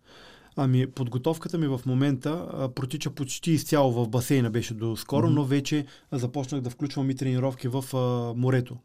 [0.56, 5.34] Ами, подготовката ми в момента а, протича почти изцяло в басейна, беше до скоро, mm-hmm.
[5.34, 8.76] но вече започнах да включвам и тренировки в а, морето.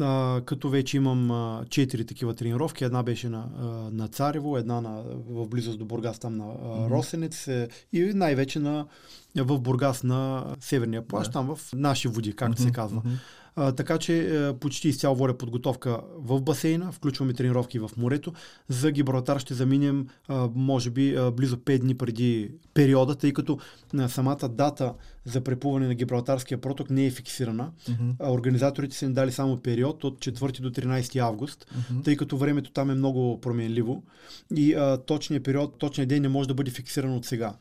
[0.00, 2.84] А, като вече имам а, четири такива тренировки.
[2.84, 6.48] Една беше на, а, на Царево, една на, в близост до Бургас, там на а,
[6.48, 6.90] mm-hmm.
[6.90, 8.86] Росенец е, и най-вече на,
[9.36, 11.32] в Бургас на Северния плащ, yeah.
[11.32, 12.66] там в наши води, както mm-hmm.
[12.66, 13.02] се казва.
[13.02, 13.18] Mm-hmm.
[13.56, 18.32] А, така че а, е, почти изцяло водя подготовка в басейна, включваме тренировки в морето.
[18.68, 23.58] За Гибралтар ще заминем, а, може би, а, близо 5 дни преди периода, тъй като
[23.98, 27.70] а, самата дата за преплуване на Гибралтарския проток не е фиксирана.
[27.88, 28.30] Mm-hmm.
[28.30, 32.04] Организаторите са ни дали само период от 4 до 13 август, mm-hmm.
[32.04, 34.02] тъй като времето там е много променливо
[34.56, 37.54] и а, точният период, точният ден не може да бъде фиксиран от сега.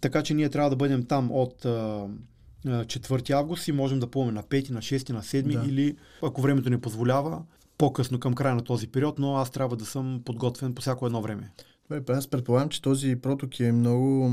[0.00, 2.06] Така че ние трябва да бъдем там от а,
[2.70, 5.68] 4 август и можем да плуваме на 5, на 6, на 7 да.
[5.68, 7.42] или ако времето не позволява,
[7.78, 11.22] по-късно към края на този период, но аз трябва да съм подготвен по всяко едно
[11.22, 11.52] време.
[11.90, 14.30] Добре, аз предполагам, че този проток е много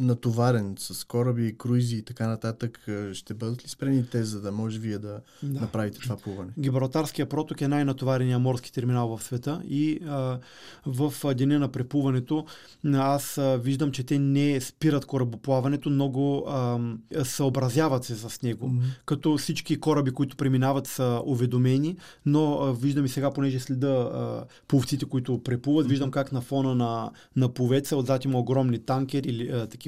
[0.00, 4.78] натоварен с кораби, круизи и така нататък, ще бъдат ли спрени те, за да може
[4.78, 5.60] вие да, да.
[5.60, 6.50] направите това плуване?
[6.58, 10.38] Гибралтарския проток е най-натоварения морски терминал в света и а,
[10.86, 12.46] в деня на преплуването
[12.94, 16.78] аз а, виждам, че те не спират корабоплаването, много а,
[17.24, 18.68] съобразяват се с него.
[18.68, 19.04] Mm-hmm.
[19.06, 24.44] Като всички кораби, които преминават са уведомени, но а, виждам и сега, понеже следа а,
[24.68, 25.90] пловците, които преплуват, mm-hmm.
[25.90, 29.83] виждам как на фона на, на повеца отзад има огромни танкери или а, такива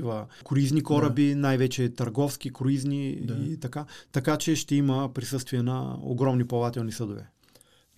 [0.49, 1.37] круизни кораби, да.
[1.37, 3.35] най-вече търговски, круизни да.
[3.35, 3.85] и така.
[4.13, 7.27] Така че ще има присъствие на огромни плавателни съдове.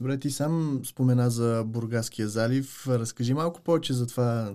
[0.01, 2.89] Добре, ти сам спомена за Бургаския залив.
[2.89, 4.53] Разкажи малко повече за това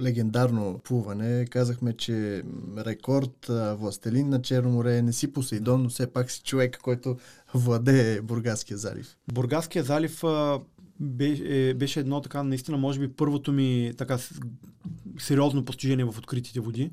[0.00, 1.46] легендарно плуване.
[1.50, 2.42] Казахме, че
[2.78, 3.46] рекорд,
[3.78, 7.16] властелин на Черно море, не си Посейдон, но все пак си човек, който
[7.54, 9.16] владее Бургаския залив.
[9.32, 10.22] Бургаския залив
[11.00, 14.18] беше, беше едно така, наистина, може би първото ми така
[15.18, 16.90] сериозно постижение в откритите води,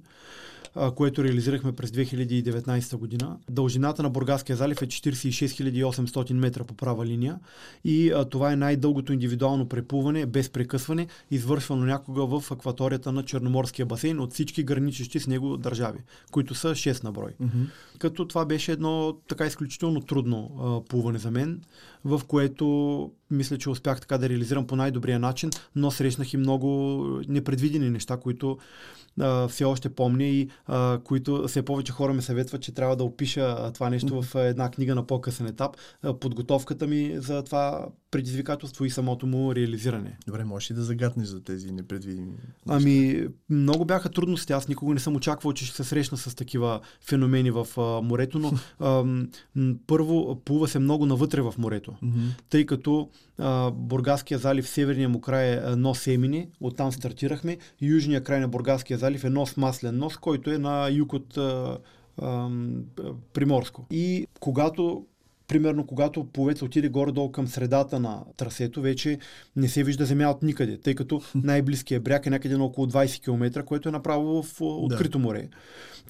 [0.76, 3.38] а, което реализирахме през 2019 година.
[3.50, 7.40] Дължината на Бургаския залив е 46 800 метра по права линия
[7.84, 13.86] и а, това е най-дългото индивидуално преплуване без прекъсване, извършвано някога в акваторията на Черноморския
[13.86, 16.00] басейн от всички граничещи с него държави,
[16.32, 17.32] които са 6 на брой.
[17.42, 17.66] Mm-hmm.
[18.00, 21.62] Като това беше едно така изключително трудно а, плуване за мен,
[22.06, 26.70] в което мисля, че успях така да реализирам по най-добрия начин, но срещнах и много
[27.28, 28.58] непредвидени неща, които
[29.20, 33.04] а, все още помня и а, които все повече хора ме съветват, че трябва да
[33.04, 35.78] опиша това нещо в една книга на по-късен етап.
[36.20, 40.18] Подготовката ми за това предизвикателство и самото му реализиране.
[40.28, 42.34] Добре, можеш ли да загаднеш за тези непредвидими?
[42.68, 44.54] Ами, много бяха трудности.
[44.54, 48.40] Аз никога не съм очаквал, че ще се срещна с такива феномени в а, морето,
[48.40, 49.06] но а,
[49.88, 51.94] първо плува се много навътре в морето,
[52.50, 58.40] тъй като а, Бургаския залив, северния му край е нос Емини, оттам стартирахме, южния край
[58.40, 61.78] на Бургаския залив е нос Маслен нос, който е на юг от а,
[62.22, 62.50] а,
[63.34, 63.86] Приморско.
[63.92, 65.06] И когато
[65.50, 69.18] примерно когато пловец отиде горе-долу към средата на трасето, вече
[69.56, 73.24] не се вижда земя от никъде, тъй като най-близкият бряг е някъде на около 20
[73.24, 75.48] км, което е направо в открито море.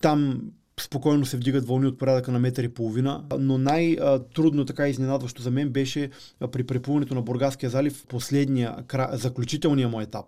[0.02, 0.42] Там
[0.80, 5.52] спокойно се вдигат вълни от порядъка на метър и половина, но най-трудно, така изненадващо за
[5.52, 6.10] мен беше
[6.52, 8.76] при преплуването на Бургаския залив последния,
[9.12, 10.26] заключителния му етап.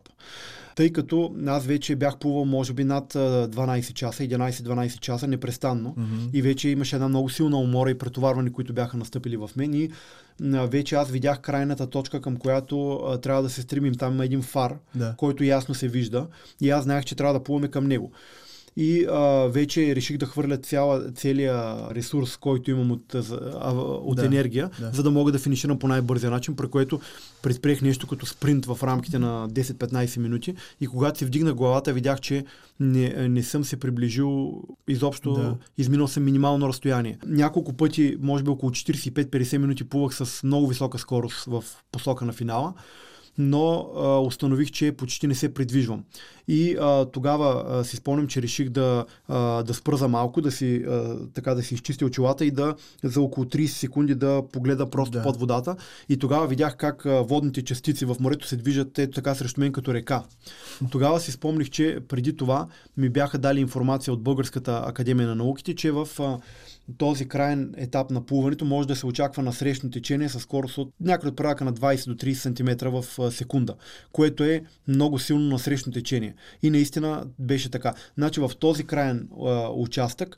[0.76, 5.94] Тъй като аз вече бях плувал може би над а, 12 часа, 11-12 часа непрестанно
[5.98, 6.16] Мгм.
[6.34, 9.90] и вече имаше една много силна умора и претоварване, които бяха настъпили в мен и
[10.42, 13.94] вече аз видях крайната точка, към която а, трябва да се стремим.
[13.96, 15.14] Там има един фар, Да.
[15.18, 16.28] който ясно се вижда
[16.62, 18.12] и аз знаех, че трябва да плуваме към него.
[18.78, 23.14] И а, вече реших да хвърля цяла, целия ресурс, който имам от,
[24.04, 24.92] от Да, енергия, да.
[24.94, 27.00] за да мога да финиширам по най-бързия начин, при което
[27.42, 30.56] предприех нещо като спринт в рамките на 10-15 минути.
[30.82, 32.46] И когато си вдигнах главата, видях, че
[32.80, 35.56] не, не съм се приближил изобщо, да.
[35.78, 37.18] изминал съм минимално разстояние.
[37.26, 42.34] Няколко пъти, може би около 45-50 минути плувах с много висока скорост в посока на
[42.34, 42.74] финала
[43.38, 46.04] но а, установих, че почти не се придвижвам.
[46.48, 50.52] И а, тогава а, си спомням, че реших да, а, да спра за малко, да
[50.52, 54.90] си, а, така, да си изчистя очилата и да за около 30 секунди да погледа
[54.90, 55.18] просто Да.
[55.18, 55.24] да.
[55.24, 55.76] под водата.
[56.10, 59.72] И тогава видях как а, водните частици в морето се движат ето така срещу мен
[59.72, 60.24] като река.
[60.92, 62.68] Тогава си спомних, че преди това
[62.98, 66.38] ми бяха дали информация от Българската академия на науките, че в а,
[66.98, 70.94] този крайен етап на плуването може да се очаква на срещно течение с скорост от
[71.00, 73.76] някъде от порядъка на 20 до 30 см в секунда,
[74.12, 76.36] което е много силно на срещно течение.
[76.64, 77.94] И наистина беше така.
[78.18, 80.38] Значи в този крайен а, участък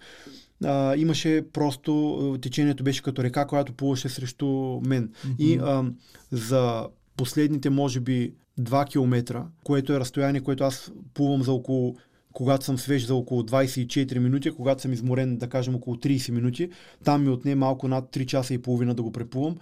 [0.63, 4.47] а, имаше просто, течението беше като река, която плуваше срещу
[4.85, 5.09] мен.
[5.39, 5.83] И а,
[6.31, 6.87] за
[7.17, 11.95] последните, може би, 2 км, което е разстояние, което аз плувам за около
[12.33, 16.69] когато съм свеж за около 24 минути, когато съм изморен, да кажем, около 30 минути.
[17.03, 19.55] Там ми отне малко над 3 часа и половина да го преплувам.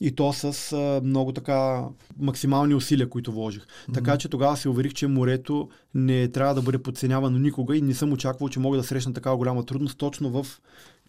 [0.00, 1.84] И то с а, много така
[2.18, 3.62] максимални усилия, които вложих.
[3.62, 3.94] Mm-hmm.
[3.94, 7.94] Така че тогава се уверих, че морето не трябва да бъде подценявано никога и не
[7.94, 10.46] съм очаквал, че мога да срещна такава голяма трудност точно в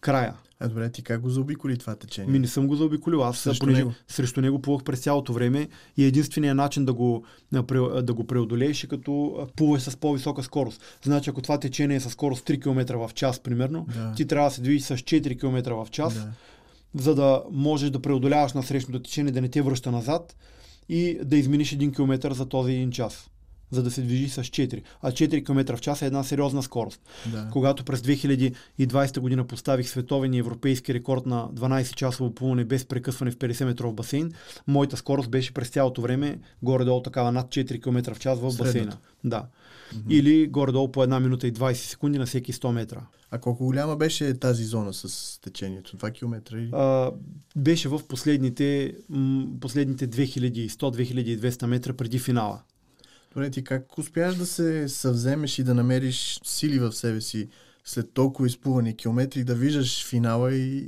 [0.00, 0.34] края.
[0.60, 2.32] А добре, ти как го заобиколи това течение?
[2.32, 3.24] Ми не съм го заобиколил.
[3.24, 3.92] Аз Срещу понеже него?
[4.08, 7.24] срещу него плувах през цялото време и единственият начин да го,
[8.02, 10.82] да го преодолееш е като плуваш с по-висока скорост.
[11.04, 14.12] Значи ако това течение е със скорост 3 км в час, примерно, Да.
[14.16, 16.32] ти трябва да се движиш с 4 км в час, Да.
[17.02, 20.36] за да можеш да преодоляваш на срещното течение, да не те връща назад
[20.88, 23.30] и да изминиш 1 км за този един час
[23.70, 24.82] за да се движи с 4.
[25.02, 27.00] А 4 км в час е една сериозна скорост.
[27.32, 27.48] Да.
[27.52, 33.30] Когато през 2020 година поставих световен и европейски рекорд на 12 часово плуване без прекъсване
[33.30, 34.32] в 50 метров басейн,
[34.66, 38.64] моята скорост беше през цялото време горе-долу такава над 4 км в час в Средната.
[38.64, 38.96] басейна.
[39.24, 39.46] Да.
[40.10, 43.06] Или горе-долу по 1 минута и 20 секунди на всеки 100 метра.
[43.30, 45.96] А колко голяма беше тази зона с течението?
[45.96, 46.70] 2 км или?
[46.72, 47.10] А,
[47.56, 48.94] беше в последните,
[49.60, 52.62] последните 2100-2200 метра преди финала.
[53.32, 57.48] Добре, ти как успяш да се съвземеш и да намериш сили в себе си
[57.88, 60.78] след толкова изплувани километри, да виждаш финала и,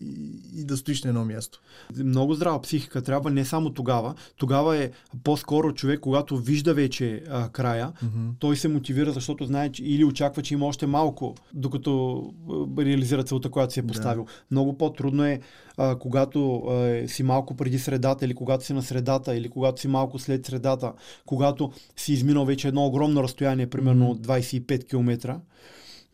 [0.56, 1.60] и да стоиш на едно място?
[1.96, 4.14] Много здрава психика трябва не само тогава.
[4.36, 4.90] Тогава е
[5.24, 8.28] по-скоро човек, когато вижда вече а, края, Мгм.
[8.38, 12.22] той се мотивира, защото знае, че или очаква, че има още малко, докато
[12.78, 13.88] а, реализира целта, която си е Да.
[13.88, 14.26] поставил.
[14.50, 15.40] Много по-трудно е,
[15.76, 19.88] а, когато а, си малко преди средата, или когато си на средата, или когато си
[19.88, 20.92] малко след средата,
[21.26, 25.40] когато си изминал вече едно огромно разстояние, примерно 25 км.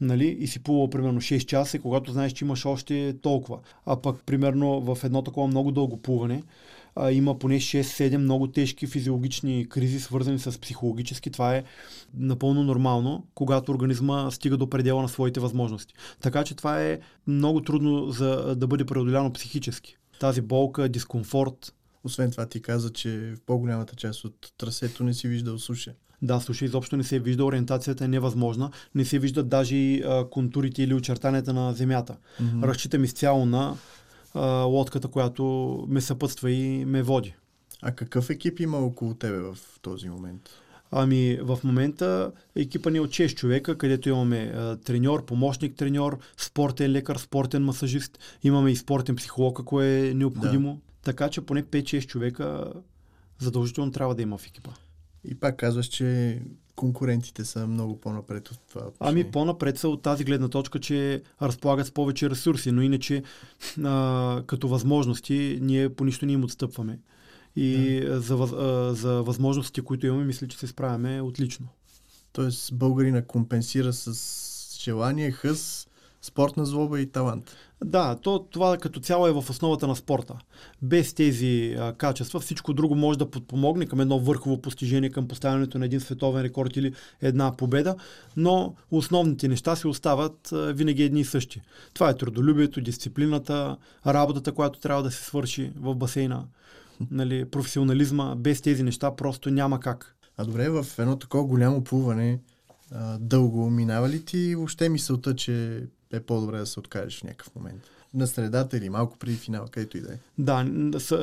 [0.00, 3.58] Нали, и си плувал примерно 6 часа, и когато знаеш, че имаш още толкова.
[3.86, 6.42] А пък, примерно, в едно такова много дълго плуване,
[6.96, 11.30] а, има поне 6-7 много тежки физиологични кризи, свързани с психологически.
[11.30, 11.64] Това е
[12.14, 15.94] напълно нормално, когато организма стига до предела на своите възможности.
[16.20, 19.96] Така че това е много трудно за да бъде преодоляно психически.
[20.20, 21.74] Тази болка, дискомфорт.
[22.04, 25.94] Освен това ти каза, че в по-голямата част от трасето не си виждал суша.
[26.26, 30.28] Да, слушай, изобщо не се вижда, ориентацията е невъзможна, не се виждат даже и а,
[30.30, 32.16] контурите или очертанията на земята.
[32.40, 32.64] Мгм.
[32.64, 33.76] Разчитам изцяло на
[34.34, 35.44] а, лодката, която
[35.88, 37.34] ме съпътства и ме води.
[37.82, 40.50] А какъв екип има около тебе в този момент?
[40.90, 46.18] Ами в момента екипа ни е от 6 човека, където имаме а, треньор, помощник треньор,
[46.36, 50.74] спортен лекар, спортен масажист, имаме и спортен психолог, ако е необходимо.
[50.74, 50.80] Да.
[51.02, 52.72] Така че поне 5-6 човека
[53.38, 54.70] задължително трябва да има в екипа.
[55.26, 56.40] И пак казваш, че
[56.76, 58.90] конкурентите са много по-напред от това.
[59.00, 63.22] Ами по-напред са от тази гледна точка, че разполагат с повече ресурси, но иначе
[63.84, 66.98] а, като възможности ние по нищо не им отстъпваме.
[67.56, 68.20] И да.
[68.20, 71.68] за, а, за възможностите, които имаме, мисля, че се справяме отлично.
[72.32, 75.85] Тоест българина компенсира с желание, хъс,
[76.26, 77.56] спортна злоба и талант.
[77.84, 80.34] Да, то, това като цяло е в основата на спорта.
[80.82, 85.78] Без тези а, качества всичко друго може да подпомогне към едно върхово постижение, към поставянето
[85.78, 87.96] на един световен рекорд или една победа,
[88.36, 91.62] но основните неща си остават а, винаги едни и същи.
[91.94, 96.44] Това е трудолюбието, дисциплината, работата, която трябва да се свърши в басейна,
[97.10, 98.34] нали, професионализма.
[98.34, 100.16] Без тези неща просто няма как.
[100.36, 102.40] А добре, в едно такова голямо плуване,
[102.92, 107.54] а, дълго минава ли ти въобще мисълта, че е по-добре да се откажеш в някакъв
[107.54, 107.82] момент.
[108.14, 110.16] На средата или малко преди финал, където и да е.
[110.38, 110.64] Да,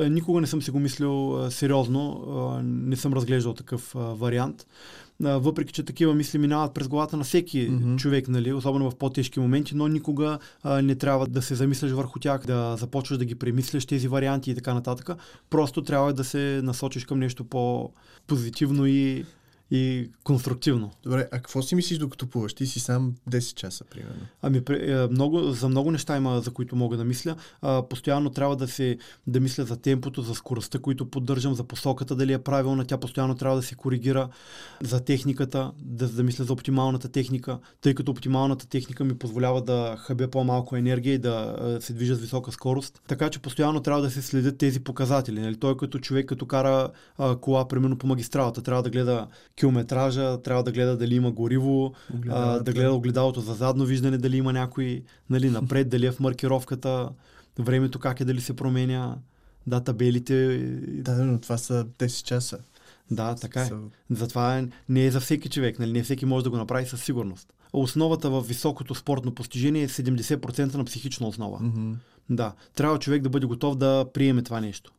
[0.10, 2.26] никога не съм си го мислил сериозно,
[2.64, 4.66] не съм разглеждал такъв вариант.
[5.20, 7.98] Въпреки, че такива мисли минават през главата на всеки mm-hmm.
[7.98, 12.20] човек, нали, особено в по-тежки моменти, но никога а, не трябва да се замисляш върху
[12.20, 15.10] тях, да започваш да ги премисляш тези варианти и така нататък.
[15.50, 19.26] Просто трябва да се насочиш към нещо по-позитивно и
[19.74, 20.92] и конструктивно.
[21.04, 22.54] Добре, а какво си мислиш докато плуваш?
[22.54, 24.26] Ти си сам 10 часа, примерно.
[24.42, 27.36] Ами, е, много, за много неща има, за които мога да мисля.
[27.62, 28.98] А, постоянно трябва да се
[29.28, 32.86] да мисля за темпото, за скоростта, които поддържам, за посоката, дали е правилна.
[32.86, 34.30] Тя постоянно трябва да се коригира
[34.82, 39.96] за техниката, да, да мисля за оптималната техника, тъй като оптималната техника ми позволява да
[40.00, 43.02] хабя по-малко енергия и да се движа с висока скорост.
[43.08, 45.40] Така че постоянно трябва да се следят тези показатели.
[45.40, 45.56] Нали?
[45.56, 49.28] Той като човек, като кара а, кола, примерно по магистралата, трябва да гледа
[49.64, 51.94] километража, трябва да гледа дали има гориво,
[52.30, 56.20] а, да гледа огледалото за задно виждане, дали има някой нали, напред, дали е в
[56.20, 57.10] маркировката,
[57.60, 59.16] времето как е, дали се променя,
[59.68, 60.58] да, табелите.
[60.88, 62.58] Да, но това са 10 часа.
[63.12, 63.70] Да, така е.
[64.10, 65.92] Затова е, не е за всеки човек, нали?
[65.92, 67.54] не всеки може да го направи със сигурност.
[67.74, 71.60] Основата в високото спортно постижение е 70% на психична основа.
[71.60, 71.96] Mm-hmm.
[72.30, 74.94] Да, трябва човек да бъде готов да приеме това нещо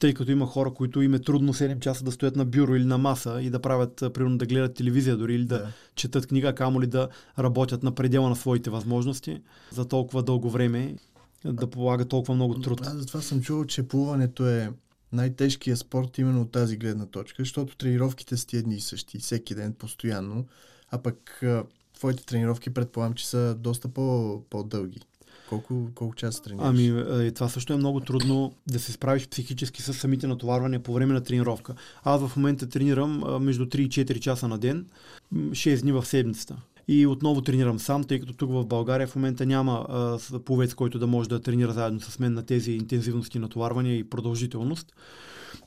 [0.00, 2.84] тъй като има хора, които им е трудно 7 часа да стоят на бюро или
[2.84, 5.72] на маса и да правят, примерно да гледат телевизия дори или да, да.
[5.94, 10.96] четат книга, камо ли да работят на предела на своите възможности за толкова дълго време,
[11.44, 12.80] да полагат толкова много труд.
[12.82, 14.70] Аз затова съм чувал, че плуването е
[15.12, 19.54] най-тежкият спорт именно от тази гледна точка, защото тренировките са ти едни и същи, всеки
[19.54, 20.46] ден, постоянно,
[20.90, 21.42] а пък
[21.94, 25.00] твоите тренировки предполагам, че са доста по- по-дълги.
[25.48, 26.68] Колко, колко часа тренираш?
[26.68, 26.86] Ами,
[27.26, 31.14] е, това също е много трудно да се справиш психически с самите натоварвания по време
[31.14, 31.74] на тренировка.
[32.04, 34.86] Аз в момента тренирам между 3 и 4 часа на ден,
[35.34, 36.56] 6 дни в седмицата.
[36.88, 40.98] И отново тренирам сам, тъй като тук в България в момента няма а, повец, който
[40.98, 44.92] да може да тренира заедно с мен на тези интензивности, натоварвания и продължителност.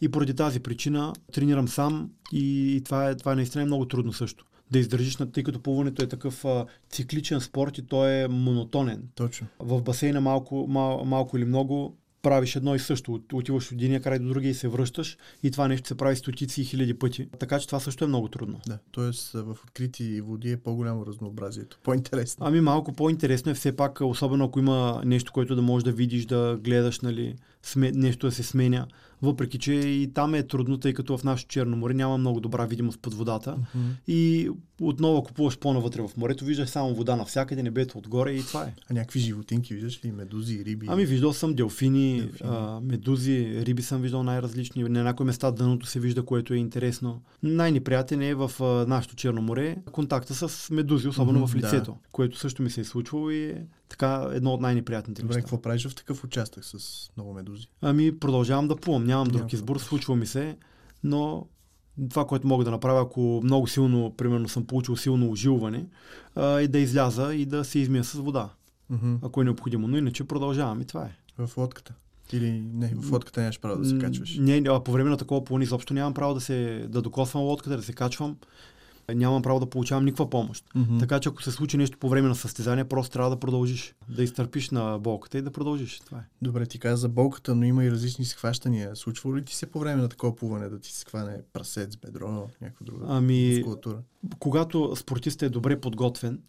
[0.02, 4.46] И поради тази причина тренирам сам и, това, е, това е наистина много трудно също
[4.72, 9.04] да издържиш, тъй като плуването е такъв а, цикличен спорт и той е монотонен.
[9.16, 9.48] Точно.
[9.60, 13.22] В басейна малко, мал, малко или много правиш едно и също.
[13.34, 16.62] Отиваш от единия край до другия и се връщаш и това нещо се прави стотици
[16.62, 17.28] и хиляди пъти.
[17.40, 18.60] Така че това също е много трудно.
[18.68, 19.40] Да, т.е.
[19.42, 21.80] в открити води е по-голямо разнообразието.
[21.84, 22.46] По-интересно.
[22.46, 26.26] Ами малко по-интересно е все пак, особено ако има нещо, което да можеш да видиш,
[26.26, 28.88] да гледаш, нали, сме, нещо да се сменя.
[29.22, 32.66] Въпреки, че и там е трудно, тъй като в нашото Черно море няма много добра
[32.66, 33.58] видимост под водата.
[33.58, 34.12] Mm-hmm.
[34.12, 34.50] И
[34.82, 38.74] отново, ако плуваш по-навътре в морето, виждаш само вода навсякъде, небето отгоре и това е.
[38.90, 40.12] А някакви животинки виждаш ли?
[40.12, 40.88] Медузи, риби?
[40.90, 42.50] Ами виждал съм делфини, делфини.
[42.54, 44.84] А, медузи, риби съм виждал най-различни.
[44.84, 47.22] На някои места дъното се вижда, което е интересно.
[47.44, 51.98] Най-неприятен е в а, нашото Черно море контакта с медузи, особено mm-hmm, в лицето, да.
[52.12, 55.88] което също ми се е случвало и е така едно от най-неприятните Добре, какво правиш
[55.88, 57.68] в такъв участък с много медузи?
[57.82, 60.58] Ами продължавам да плувам, нямам друг Няма избор, случва ми се,
[61.04, 61.48] но
[62.10, 65.86] това, което мога да направя, ако много силно, примерно съм получил силно ожилване,
[66.38, 68.50] е да изляза и да се измия с вода,
[68.92, 69.18] mm-hmm.
[69.22, 69.88] ако е необходимо.
[69.88, 71.16] Но иначе продължавам и това е.
[71.46, 71.94] В лодката?
[72.34, 74.38] Или не, в лодката нямаш право да се качваш?
[74.38, 77.78] Не, а по време на такова плуване изобщо нямам право да се да докосвам лодката,
[77.78, 78.38] да се качвам
[79.16, 80.66] нямам право да получавам никаква помощ.
[80.76, 81.00] Mm-hmm.
[81.00, 83.96] Така че ако се случи нещо по време на състезание, просто трябва да продължиш.
[84.10, 86.00] Да изтърпиш на болката и да продължиш.
[86.00, 86.22] Това е.
[86.42, 88.96] Добре, ти каза за болката, но има и различни схващания.
[88.96, 92.48] Случва ли ти се по време на такова плуване да ти се хване прасец, бедро,
[92.62, 93.98] някаква друга ами, мускулатура?
[94.40, 96.40] Когато спортистът е добре подготвен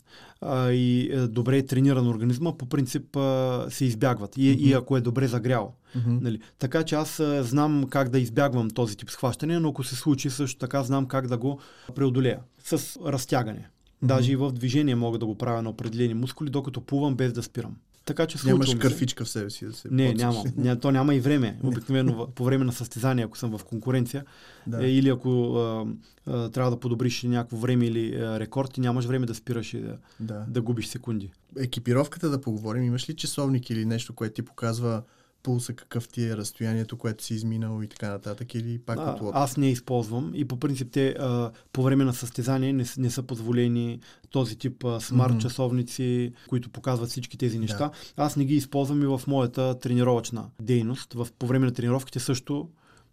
[0.41, 4.37] а, и е добре е трениран организма, по принцип а, се избягват.
[4.37, 4.59] И, mm-hmm.
[4.59, 5.75] и ако е добре загрял.
[5.97, 6.21] Mm-hmm.
[6.21, 6.41] Нали?
[6.59, 10.31] Така че аз а, знам как да избягвам този тип схващане, но ако се случи
[10.31, 11.61] също така, знам как да го
[11.95, 13.61] преодолея с разтягане.
[13.61, 14.07] Mm-hmm.
[14.07, 17.43] Даже и в движение мога да го правя на определени мускули, докато плувам без да
[17.43, 17.77] спирам.
[18.05, 20.45] Така че Нямаш кърфичка в себе си да се Не, няма.
[20.57, 21.59] Ня, то няма и време.
[21.63, 24.25] Обикновено по време на състезание, ако съм в конкуренция,
[24.67, 24.87] Да.
[24.87, 25.87] е, или ако а,
[26.27, 29.81] а, трябва да подобриш някакво време или а, рекорд, ти нямаш време да спираш и
[29.81, 30.45] да, да.
[30.49, 31.31] да губиш секунди.
[31.59, 32.83] Екипировката да поговорим.
[32.83, 35.03] Имаш ли часовник или нещо, което ти показва
[35.43, 39.21] пулса, какъв ти е разстоянието, което си изминал и така нататък, или пак А, от
[39.21, 39.31] лоб?
[39.35, 43.23] аз не използвам и по принцип те а, по време на състезание не, не са
[43.23, 45.41] позволени този тип а, смарт Мгм.
[45.41, 47.91] часовници, които показват всички тези неща.
[48.17, 51.13] Аз не ги използвам и в моята тренировъчна дейност.
[51.15, 52.69] В, по време на тренировките също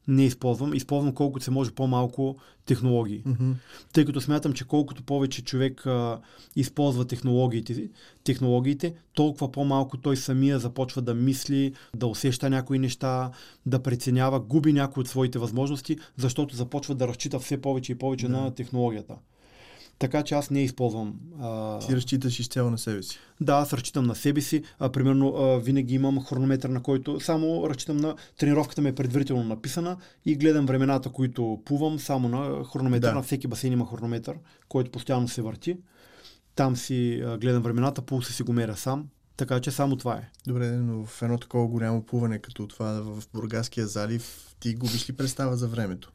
[0.08, 0.74] не използвам.
[0.74, 3.22] Използвам колкото се може по-малко технологии.
[3.26, 3.52] Мгм.
[3.94, 6.20] Тъй като смятам, че колкото повече човек а,
[6.56, 7.90] използва технологиите,
[8.24, 13.32] технологиите, толкова по-малко той самия започва да мисли, да усеща някои неща,
[13.66, 18.28] да преценява, губи някои от своите възможности, защото започва да разчита все повече и повече
[18.28, 18.38] Да.
[18.38, 19.16] на технологията.
[20.00, 21.20] Така че аз не използвам.
[21.42, 21.80] А...
[21.80, 23.20] Ти разчиташ изцяло на себе си.
[23.42, 24.64] Да, аз разчитам на себе си.
[24.80, 29.44] А, примерно, а, винаги имам хронометър, на който само разчитам на тренировката ми е предварително
[29.44, 33.10] написана и гледам времената, които плувам, само на хронометър.
[33.10, 33.16] Да.
[33.16, 34.38] На всеки басейн има хронометър,
[34.70, 35.78] който постоянно се върти.
[36.56, 39.08] Там си а, гледам времената, пулса си го меря сам.
[39.38, 40.30] Така че само това е.
[40.48, 45.14] Добре, но в едно такова голямо плуване, като това в Бургаския залив, ти губиш ли
[45.14, 46.12] представа за времето?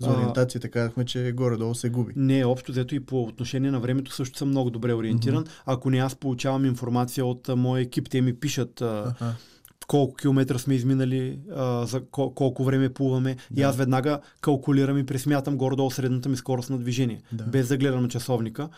[0.00, 2.12] За ориентацията казахме, че горе-долу се губи.
[2.16, 5.44] Не, общо взето и по отношение на времето също съм много добре ориентиран.
[5.66, 9.34] Ако не аз получавам информация от а, моя екип, те ми пишат а, Аха.
[9.86, 13.36] колко километра сме изминали, а, за кол- колко време плуваме.
[13.50, 13.62] И Да.
[13.62, 17.44] аз веднага калкулирам и пресмятам горе-долу средната ми скорост на движение, Да.
[17.44, 18.68] без да гледам на часовника.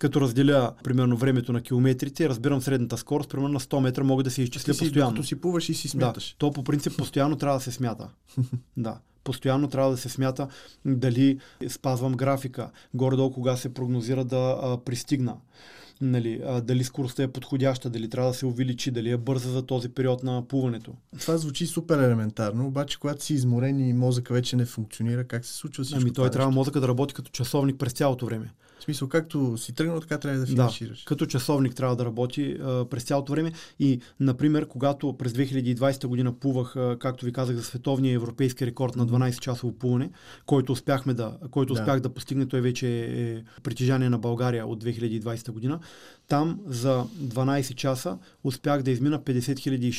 [0.00, 4.30] Като разделя примерно времето на километрите, разбирам средната скорост, примерно на 100 метра мога да
[4.30, 5.10] се изчисля Ти си, постоянно.
[5.10, 6.34] докато си плуваш и си Да, смяташ.
[6.38, 8.08] то по принцип постоянно трябва да се смята.
[8.76, 8.98] Да.
[9.28, 10.48] Постоянно трябва да се смята
[10.84, 15.36] дали спазвам графика, горе-долу кога се прогнозира да а, пристигна.
[16.00, 19.62] Нали, а, дали скоростта е подходяща, дали трябва да се увеличи, дали е бърза за
[19.62, 20.92] този период на плуването.
[21.20, 25.54] Това звучи супер елементарно, обаче когато си изморен и мозъка вече не функционира, как се
[25.54, 28.50] случва всичко Ами той трябва мозъка да работи като часовник през цялото време.
[28.78, 31.02] В смисъл, както си тръгнал, така трябва да Да, финишираш.
[31.04, 33.52] като часовник трябва да работи а, през цялото време.
[33.80, 38.96] И, например, когато през 2020 година плувах, а, както ви казах, за световния европейски рекорд
[38.96, 40.10] на 12-часово плуване,
[40.46, 41.80] който, успяхме да, който Да.
[41.80, 45.80] успях да постигне, той вече е притежание на България от 2020 година.
[46.28, 49.48] Там за 12 часа успях да измина 50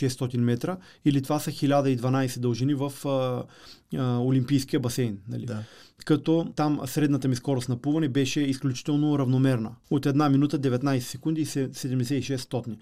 [0.08, 3.44] 600 метра или това са 1012 дължини в а,
[3.98, 5.18] а, Олимпийския басейн.
[5.30, 5.46] Нали?
[5.46, 5.64] Да.
[6.06, 8.69] като там средната ми скорост на плуване беше изключително
[9.20, 9.72] равномерна.
[9.90, 12.78] От една минута 19 секунди и се- 76 стотни.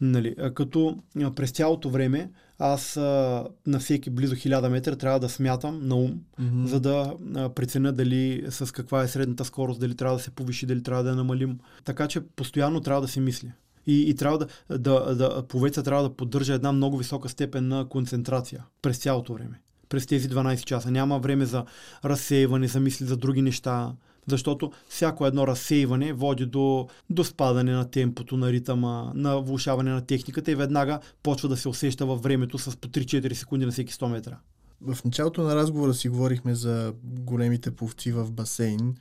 [0.00, 0.96] Нали, като
[1.34, 6.20] през цялото време аз а, на всеки близо 1000 метра трябва да смятам на ум,
[6.38, 6.66] Мгм.
[6.66, 10.66] за да а, преценя дали с каква е средната скорост, дали трябва да се повиши,
[10.66, 11.58] дали трябва да я намалим.
[11.84, 13.52] Така че постоянно трябва да се мисли.
[13.86, 14.46] И, и трябва да,
[14.78, 19.60] да, да, пловеца трябва да поддържа една много висока степен на концентрация през цялото време.
[19.88, 20.90] През тези 12 часа.
[20.90, 21.64] Няма време за
[22.04, 23.92] разсейване, за мисли за други неща.
[24.30, 30.06] Защото всяко едно разсейване води до, до спадане на темпото, на ритъма, на влушаване на
[30.06, 33.92] техниката и веднага почва да се усеща във времето с по 3-4 секунди на всеки
[33.92, 34.38] 100 метра.
[34.80, 38.96] В началото на разговора си говорихме за големите пловци в басейн.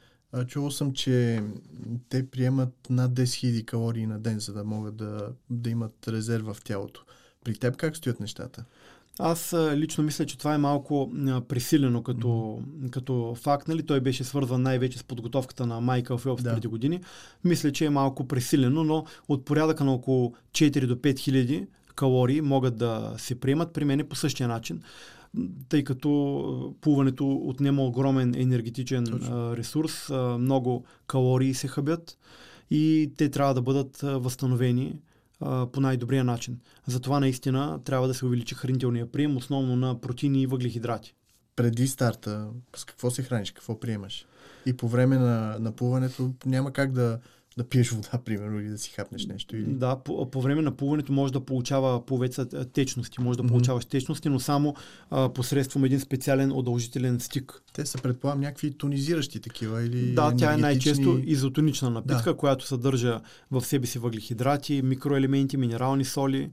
[0.47, 1.43] Чувал съм, че
[2.09, 6.53] те приемат над 10 000 калории на ден, за да могат да, да имат резерва
[6.53, 7.05] в тялото.
[7.43, 8.65] При теб как стоят нещата?
[9.21, 11.11] Аз лично мисля, че това е малко
[11.47, 12.59] пресилено като,
[12.91, 13.67] като факт.
[13.67, 13.83] Нали?
[13.83, 16.53] Той беше свързван най-вече с подготовката на Майкъл Фелпс Да.
[16.53, 16.99] преди години.
[17.43, 22.41] Мисля, че е малко пресилено, но от порядъка на около 4 до 5 хиляди калории
[22.41, 24.81] могат да се приемат при мен по същия начин,
[25.69, 29.57] тъй като плуването отнема огромен енергетичен Точно.
[29.57, 30.09] ресурс,
[30.39, 32.17] много калории се хъбят
[32.71, 34.99] и те трябва да бъдат възстановени
[35.39, 36.59] по най-добрия начин.
[36.87, 41.13] Затова наистина трябва да се увеличи хранителния прием, основно на протеини и въглехидрати.
[41.55, 44.25] Преди старта, с какво се храниш, какво приемаш?
[44.65, 47.19] И по време на, на плуването няма как да,
[47.59, 49.55] да пиеш вода, примерно, или да си хапнеш нещо.
[49.55, 49.65] Или...
[49.65, 53.51] Да, по, по време на плуването може да получава пловеца а, течности, може да Мгм.
[53.51, 54.75] получаваш течности, но само
[55.09, 57.61] а, посредством един специален удължителен стик.
[57.73, 62.37] Те са, предполагам, някакви тонизиращи такива или Да, тя е най-често изотонична напитка, Да.
[62.37, 66.51] която съдържа в себе си въглехидрати, микроелементи, минерални соли,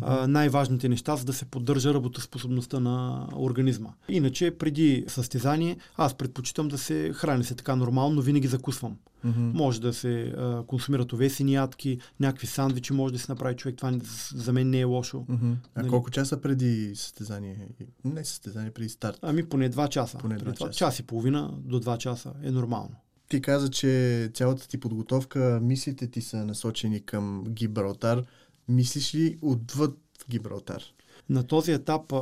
[0.00, 3.88] а, най-важните неща, за да се поддържа работоспособността на организма.
[4.08, 8.96] Иначе, преди състезание, аз предпочитам да се храня се така нормално, но винаги закусвам.
[9.24, 9.50] Мгм.
[9.54, 13.76] Може да се а, консумират овесени ядки, някакви сандвичи може да се направи човек.
[13.76, 13.92] Това
[14.34, 15.24] за мен не е лошо.
[15.28, 15.52] Мгм.
[15.74, 15.88] А Нали?
[15.90, 17.68] колко часа преди състезание?
[18.04, 19.18] Не състезание, преди старт.
[19.22, 20.18] Ами поне 2 часа.
[20.18, 20.78] Поне Преди два това часа.
[20.78, 22.94] Час и половина до 2 часа е нормално.
[23.28, 28.22] Ти каза, че цялата ти подготовка, мислите ти са насочени към Гибралтар.
[28.68, 29.98] Мислиш ли отвъд
[30.30, 30.82] Гибралтар?
[31.28, 32.12] На този етап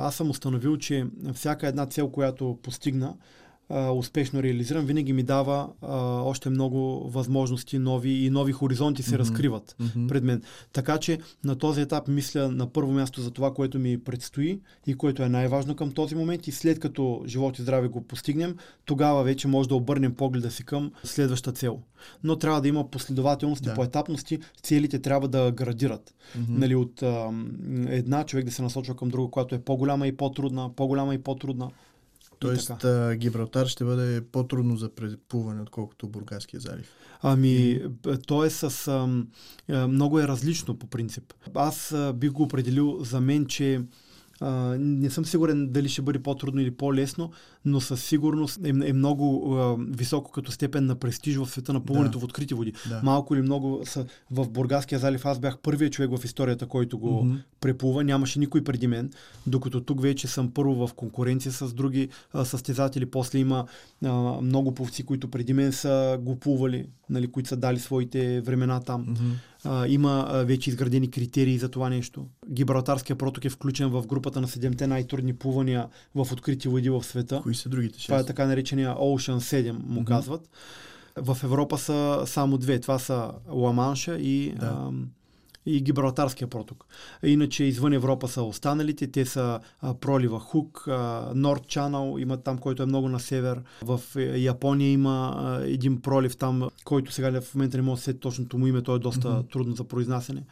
[0.00, 3.14] аз съм установил, че всяка една цел, която постигна,
[3.68, 9.10] а, успешно реализирам, винаги ми дава а, още много възможности нови и нови хоризонти се
[9.10, 9.18] mm-hmm.
[9.18, 10.08] разкриват mm-hmm.
[10.08, 10.42] пред мен.
[10.72, 14.94] Така че на този етап мисля на първо място за това, което ми предстои и
[14.94, 19.22] което е най-важно към този момент и след като живот и здраве го постигнем, тогава
[19.22, 21.78] вече може да обърнем погледа си към следваща цел.
[22.24, 23.74] Но трябва да има последователност и да.
[23.74, 26.14] поетапности, целите трябва да градират.
[26.38, 26.44] Mm-hmm.
[26.48, 27.30] Нали, от а,
[27.88, 31.70] една човек да се насочва към друга, която е по-голяма и по-трудна, по-голяма и по-трудна.
[32.38, 36.92] Тоест а, Гибралтар ще бъде по-трудно за преплуване, отколкото Бургаския залив.
[37.22, 37.80] Ами,
[38.26, 38.88] то е с...
[38.88, 41.32] А, много е различно по принцип.
[41.54, 43.80] Аз а, бих го определил за мен, че
[44.40, 47.30] а, не съм сигурен дали ще бъде по-трудно или по-лесно,
[47.64, 51.80] но със сигурност е, е много а, високо като степен на престиж в света на
[51.80, 52.20] плуването да.
[52.20, 52.72] в открити води.
[52.88, 53.00] Да.
[53.02, 57.24] Малко или много са, в Бургаския залив аз бях първият човек в историята, който го
[57.24, 57.42] mm-hmm.
[57.60, 58.04] преплува.
[58.04, 59.10] Нямаше никой преди мен,
[59.46, 63.06] докато тук вече съм първо в конкуренция с други а, състезатели.
[63.06, 63.66] После има
[64.04, 68.80] а, много пловци, които преди мен са го плували, нали, които са дали своите времена
[68.80, 69.06] там.
[69.06, 69.32] Mm-hmm.
[69.70, 72.26] А, има а, вече изградени критерии за това нещо.
[72.50, 77.40] Гибралтарския проток е включен в групата на седемте най-трудни плувания в открити води в света.
[77.42, 77.98] Кои са другите?
[77.98, 80.04] Това е така наречения Ocean 7, му mm-hmm.
[80.04, 80.50] казват.
[81.16, 82.80] В Европа са само две.
[82.80, 84.90] Това са Ламанша и, да.
[85.68, 86.86] И Гибралтарския проток.
[87.22, 89.06] Иначе извън Европа са останалите.
[89.06, 90.88] Те са а, пролива Хук,
[91.34, 93.62] Норд Чанал, има там, който е много на север.
[93.82, 98.02] В е, Япония има а, един пролив там, който сега в момента не мога да
[98.02, 99.52] се точното му име, то е доста mm-hmm.
[99.52, 100.44] трудно за произнасяне.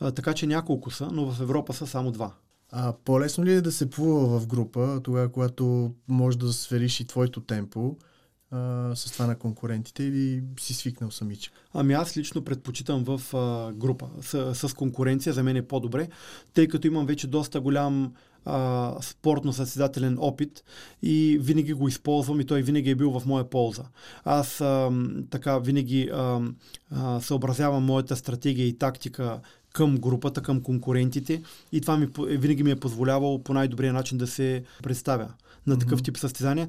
[0.00, 2.32] А, така че няколко са, но в Европа са само два.
[2.72, 7.06] А по-лесно ли е да се плува в група, тогава, когато можеш да свериш и
[7.06, 7.96] твоето темпо
[8.50, 11.52] а, с това на конкурентите или си свикнал самичък?
[11.74, 14.08] Ами аз лично предпочитам в а, група.
[14.20, 16.08] С, с конкуренция за мен е по-добре,
[16.54, 18.12] тъй като имам вече доста голям
[18.44, 20.64] а, спортно-състезателен опит
[21.02, 23.84] и винаги го използвам и той винаги е бил в моя полза.
[24.24, 24.90] Аз а,
[25.30, 26.40] така винаги а,
[26.90, 29.40] а, съобразявам моята стратегия и тактика
[29.72, 31.42] към групата, към конкурентите
[31.72, 35.28] и това ми, винаги ми е позволявало по най-добрия начин да се представя
[35.66, 36.68] на такъв тип състезания.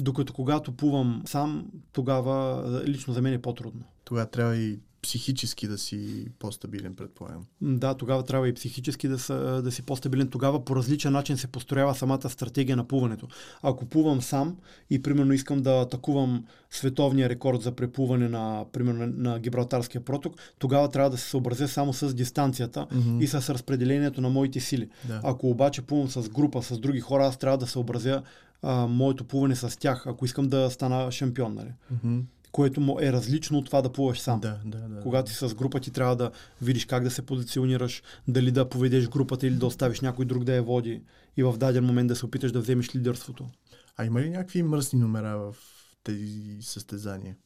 [0.00, 3.82] Докато когато плувам сам, тогава лично за мен е по-трудно.
[4.04, 7.44] Тогава трябва и психически да си по-стабилен, предполагам.
[7.60, 9.34] Да, тогава трябва и психически да, са,
[9.64, 10.28] да си по-стабилен.
[10.28, 13.28] Тогава по различен начин се построява самата стратегия на плуването.
[13.62, 14.56] Ако плувам сам
[14.90, 20.88] и примерно искам да атакувам световния рекорд за преплуване на, примерно, на Гибралтарския проток, тогава
[20.88, 23.22] трябва да се съобразя само с дистанцията mm-hmm.
[23.22, 24.88] и с разпределението на моите сили.
[25.04, 25.20] Да.
[25.24, 28.22] Ако обаче плувам с група, с други хора, аз трябва да съобразя
[28.62, 31.54] а, моето плуване с тях, ако искам да стана шампион.
[31.54, 31.72] Нали?
[31.94, 34.40] Mm-hmm което е различно от това да плуваш сам.
[34.40, 35.00] Да, да, да.
[35.00, 36.30] Когато си с група, ти трябва да
[36.62, 40.54] видиш как да се позиционираш, дали да поведеш групата или да оставиш някой друг да
[40.54, 41.02] я води
[41.36, 43.46] и в даден момент да се опиташ да вземеш лидерството.
[43.96, 45.56] А има ли някакви мръсни номера в
[46.04, 47.36] тези състезания?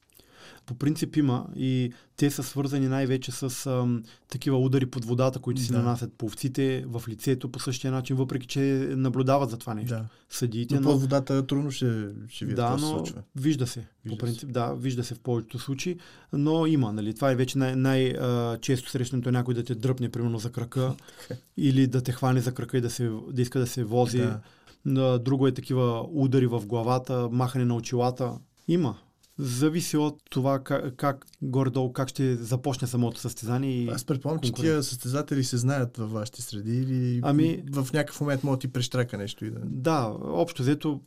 [0.66, 5.61] По принцип има и те са свързани най-вече с ам, такива удари под водата, които
[5.61, 5.66] да.
[5.66, 9.94] си нанасят повците в лицето по същия начин, въпреки че наблюдават за това нещо.
[9.94, 10.05] Да.
[10.30, 10.74] Съдиите.
[10.74, 13.86] Но, но под водата трудно ще, ще видят да, но се вижда се.
[14.05, 14.46] Вижда по принцип, се.
[14.46, 15.96] да, вижда се в повечето случаи,
[16.32, 16.92] но има.
[16.92, 20.94] Нали, това е вече най- най-често срещането е някой да те дръпне, примерно, за крака
[21.57, 24.28] или да те хване за крака и да, се, да иска да се вози.
[24.84, 25.18] Да.
[25.18, 28.38] Друго е такива удари в главата, махане на очилата.
[28.68, 28.96] Има
[29.39, 33.85] зависи от това как, как горе-долу как ще започне самото състезание.
[33.85, 38.20] И Аз предполагам, че тия състезатели се знаят във вашите среди или ами, в някакъв
[38.20, 39.45] момент могат ти прещрака нещо.
[39.45, 39.61] И да...
[39.64, 41.01] да, общо взето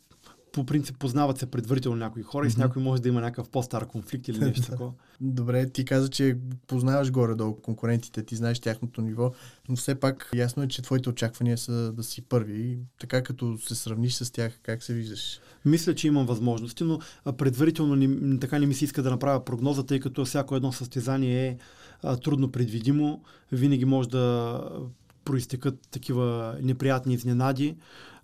[0.55, 2.47] по принцип познават се предварително някои хора mm-hmm.
[2.47, 4.91] и с някой може да има някакъв по-стар конфликт или нещо такова.
[5.21, 6.37] Добре, ти каза, че
[6.67, 9.31] познаваш горе-долу конкурентите, ти знаеш тяхното ниво,
[9.69, 12.61] но все пак ясно е, че твоите очаквания са да си първи.
[12.61, 15.39] И така като се сравниш с тях, как се виждаш?
[15.65, 16.99] Мисля, че имам възможности, но
[17.37, 21.47] предварително не, така не ми се иска да направя прогноза, тъй като всяко едно състезание
[21.47, 21.57] е
[22.03, 23.21] а, трудно предвидимо.
[23.51, 24.61] Винаги може да
[25.25, 27.75] проистекат такива неприятни изненади.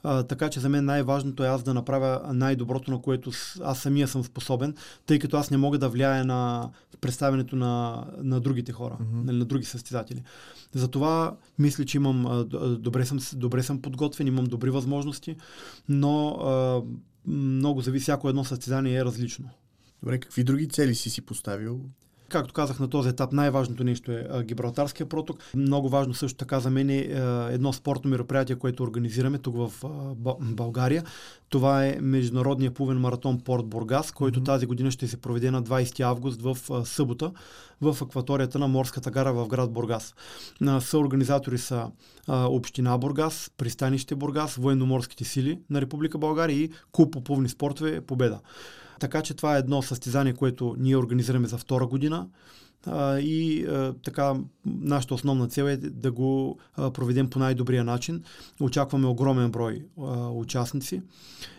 [0.03, 3.31] А, така че за мен най-важното е аз да направя най-доброто, на което
[3.63, 4.75] аз самия съм способен,
[5.05, 6.69] тъй като аз не мога да влияя на
[7.01, 9.31] представянето на, на другите хора, mm-hmm.
[9.31, 10.23] на други състезатели.
[10.73, 12.47] Затова мисля, че имам,
[12.79, 15.35] добре съм, добре съм подготвен, имам добри възможности,
[15.89, 16.81] но а,
[17.27, 19.49] много зависи, всяко едно състезание е различно.
[20.03, 21.81] Добре, какви други цели си си поставил?
[22.31, 25.37] Както казах на този етап, най-важното нещо е Гибралтарския проток.
[25.55, 27.07] Много важно също така за мен е
[27.51, 29.71] едно спортно мероприятие, което организираме тук в
[30.41, 31.03] България.
[31.49, 34.45] Това е Международния плувен маратон Порт Бургас, който mm-hmm.
[34.45, 37.31] тази година ще се проведе на 20 август в събота
[37.81, 40.15] в акваторията на Морската гара в град Бургас.
[40.79, 41.87] Съорганизатори са
[42.27, 48.39] Община Бургас, Пристанище Бургас, Военноморските сили на Република България и Куп по плувни спортове Победа.
[49.01, 52.27] Така че това е едно състезание, което ние организираме за втора година.
[52.85, 54.35] А, и а, така,
[54.65, 58.23] нашата основна цел е да го а, проведем по най-добрия начин.
[58.59, 61.01] Очакваме огромен брой а, участници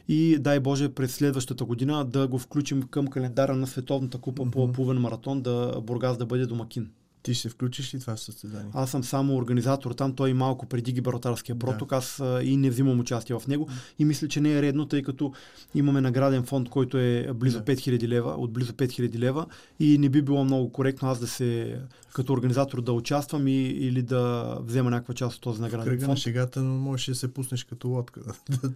[0.09, 4.51] и дай Боже през следващата година да го включим към календара на Световната купа mm-hmm.
[4.51, 6.91] по плувен маратон, да Бургас да бъде домакин.
[7.23, 8.71] Ти ще включиш ли това състезание?
[8.75, 11.97] Аз съм само организатор там, той малко преди Гибралтарския проток, да.
[11.97, 13.69] аз а, и не взимам участие в него.
[13.99, 15.33] И мисля, че не е редно, тъй като
[15.75, 17.77] имаме награден фонд, който е близо да.
[17.77, 19.47] 5000 лева, от близо 5000 лева
[19.81, 21.81] и не би било много коректно аз да се,
[22.15, 26.11] като организатор да участвам и, или да взема някаква част от този награден Кръга фонд.
[26.11, 28.21] на шегата, но можеш да се пуснеш като лодка,
[28.63, 28.73] да,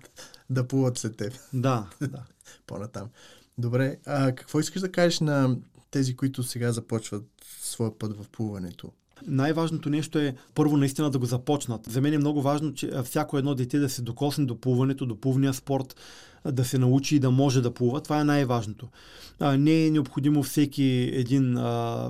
[0.51, 1.33] да плуват след теб.
[1.53, 2.23] Да, да.
[2.67, 3.09] По-натам.
[3.59, 5.57] Добре, а какво искаш да кажеш на
[5.97, 7.25] тези, които сега започват
[7.61, 8.93] своя път в плуването?
[9.27, 11.87] Най-важното нещо е първо наистина да го започнат.
[11.91, 15.21] За мен е много важно, че всяко едно дете да се докосне до плуването, до
[15.21, 15.97] плувния спорт,
[16.53, 18.01] да се научи и да може да плува.
[18.01, 18.89] Това е най-важното.
[19.41, 21.59] Не е необходимо всеки един,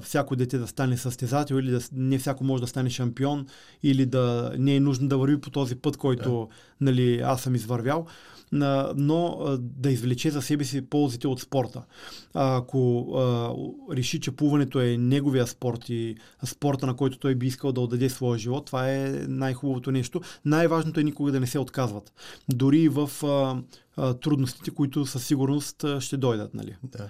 [0.02, 3.46] всяко дете да стане състезател или да, не всяко може да стане шампион
[3.82, 6.56] или да не е нужно да върви по този път, който да.
[6.80, 8.06] нали, аз съм извървял
[8.52, 11.82] но да извлече за себе си ползите от спорта.
[12.34, 13.06] Ако
[13.92, 18.08] реши, че плуването е неговия спорт и спорта, на който той би искал да отдаде
[18.08, 20.20] своя живот, това е най-хубавото нещо.
[20.44, 22.12] Най-важното е никога да не се отказват.
[22.48, 23.10] Дори в
[24.20, 26.54] трудностите, които със сигурност ще дойдат.
[26.54, 26.76] Нали?
[26.82, 27.08] Да.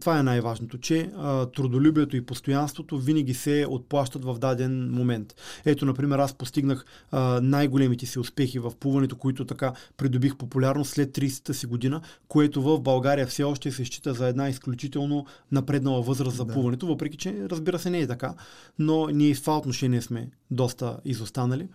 [0.00, 5.34] Това е най-важното, че а, трудолюбието и постоянството винаги се отплащат в даден момент.
[5.64, 11.18] Ето, например, аз постигнах а, най-големите си успехи в плуването, които така придобих популярност след
[11.18, 16.36] 30-та си година, което в България все още се счита за една изключително напреднала възраст
[16.36, 16.52] за да.
[16.52, 18.34] плуването, въпреки че, разбира се, не е така,
[18.78, 21.68] но ние в това отношение сме доста изостанали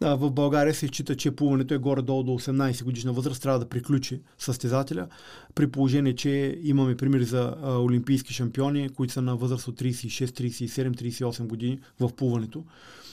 [0.00, 4.20] в България се счита, че плуването е горе-долу до 18 годишна възраст, трябва да приключи
[4.38, 5.08] състезателя,
[5.54, 10.26] при положение, че имаме примери за а, олимпийски шампиони, които са на възраст от 36,
[10.26, 12.64] 37, 38 години в плуването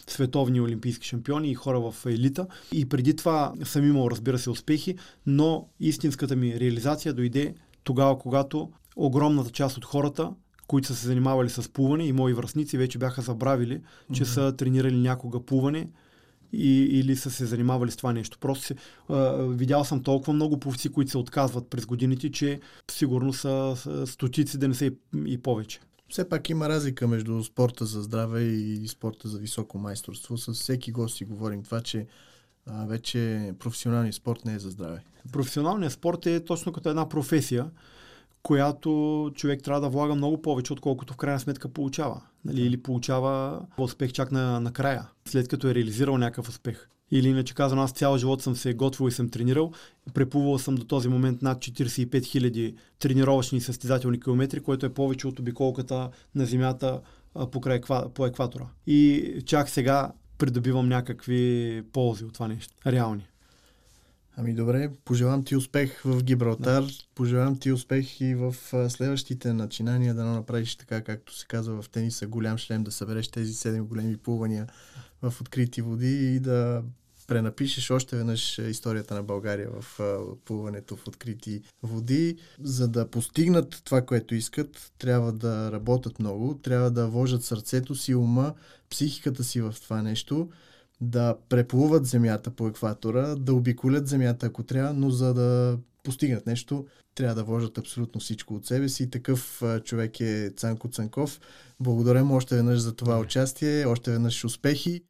[0.07, 2.47] световни олимпийски шампиони и хора в елита.
[2.71, 8.71] И преди това съм имал, разбира се, успехи, но истинската ми реализация дойде тогава, когато
[8.95, 10.31] огромната част от хората
[10.67, 13.81] които са се занимавали с плуване и мои връзници вече бяха забравили,
[14.13, 14.33] че mm-hmm.
[14.33, 15.87] са тренирали някога плуване
[16.53, 18.37] и, или са се занимавали с това нещо.
[18.39, 18.75] Просто се,
[19.09, 22.59] а, видял съм толкова много повци, които се отказват през годините, че
[22.91, 24.91] сигурно са, са стотици, да не са и,
[25.25, 25.79] и повече.
[26.09, 30.37] Все пак има разлика между спорта за здраве и спорта за високо майсторство.
[30.37, 32.07] С всеки гост си говорим това, че
[32.65, 35.03] а, вече професионалният спорт не е за здраве.
[35.31, 37.65] Професионалният спорт е точно като една професия
[38.43, 42.21] която човек трябва да влага много повече, отколкото в крайна сметка получава.
[42.45, 42.61] Нали?
[42.61, 46.87] Или получава успех чак на, на края, след като е реализирал някакъв успех.
[47.11, 49.71] Или иначе казвам, аз цял живот съм се готвил и съм тренирал.
[50.13, 55.27] Преплувал съм до този момент над 45 000 тренировъчни и състезателни километри, което е повече
[55.27, 57.01] от обиколката на Земята
[57.51, 57.81] по, край,
[58.13, 58.65] по екватора.
[58.87, 62.73] И чак сега придобивам някакви ползи от това нещо.
[62.87, 63.27] Реални.
[64.37, 66.89] Ами добре, пожелавам ти успех в Гибралтар, да.
[67.15, 68.55] пожелавам ти успех и в
[68.89, 73.53] следващите начинания да направиш така, както се казва в тениса, голям шлем, да събереш тези
[73.53, 74.67] седем големи плувания
[75.21, 76.83] в открити води и да
[77.27, 79.99] пренапишеш още веднъж историята на България в
[80.45, 82.37] плуването в открити води.
[82.61, 88.15] За да постигнат това, което искат, трябва да работят много, трябва да вложат сърцето си,
[88.15, 88.53] ума,
[88.89, 90.49] психиката си в това нещо
[91.01, 96.85] да преплуват земята по екватора, да обиколят земята, ако трябва, но за да постигнат нещо,
[97.15, 99.09] трябва да вложат абсолютно всичко от себе си.
[99.09, 101.39] Такъв човек е Цанко Цанков.
[101.79, 105.03] Благодаря му още веднъж за това участие, още веднъж успехи.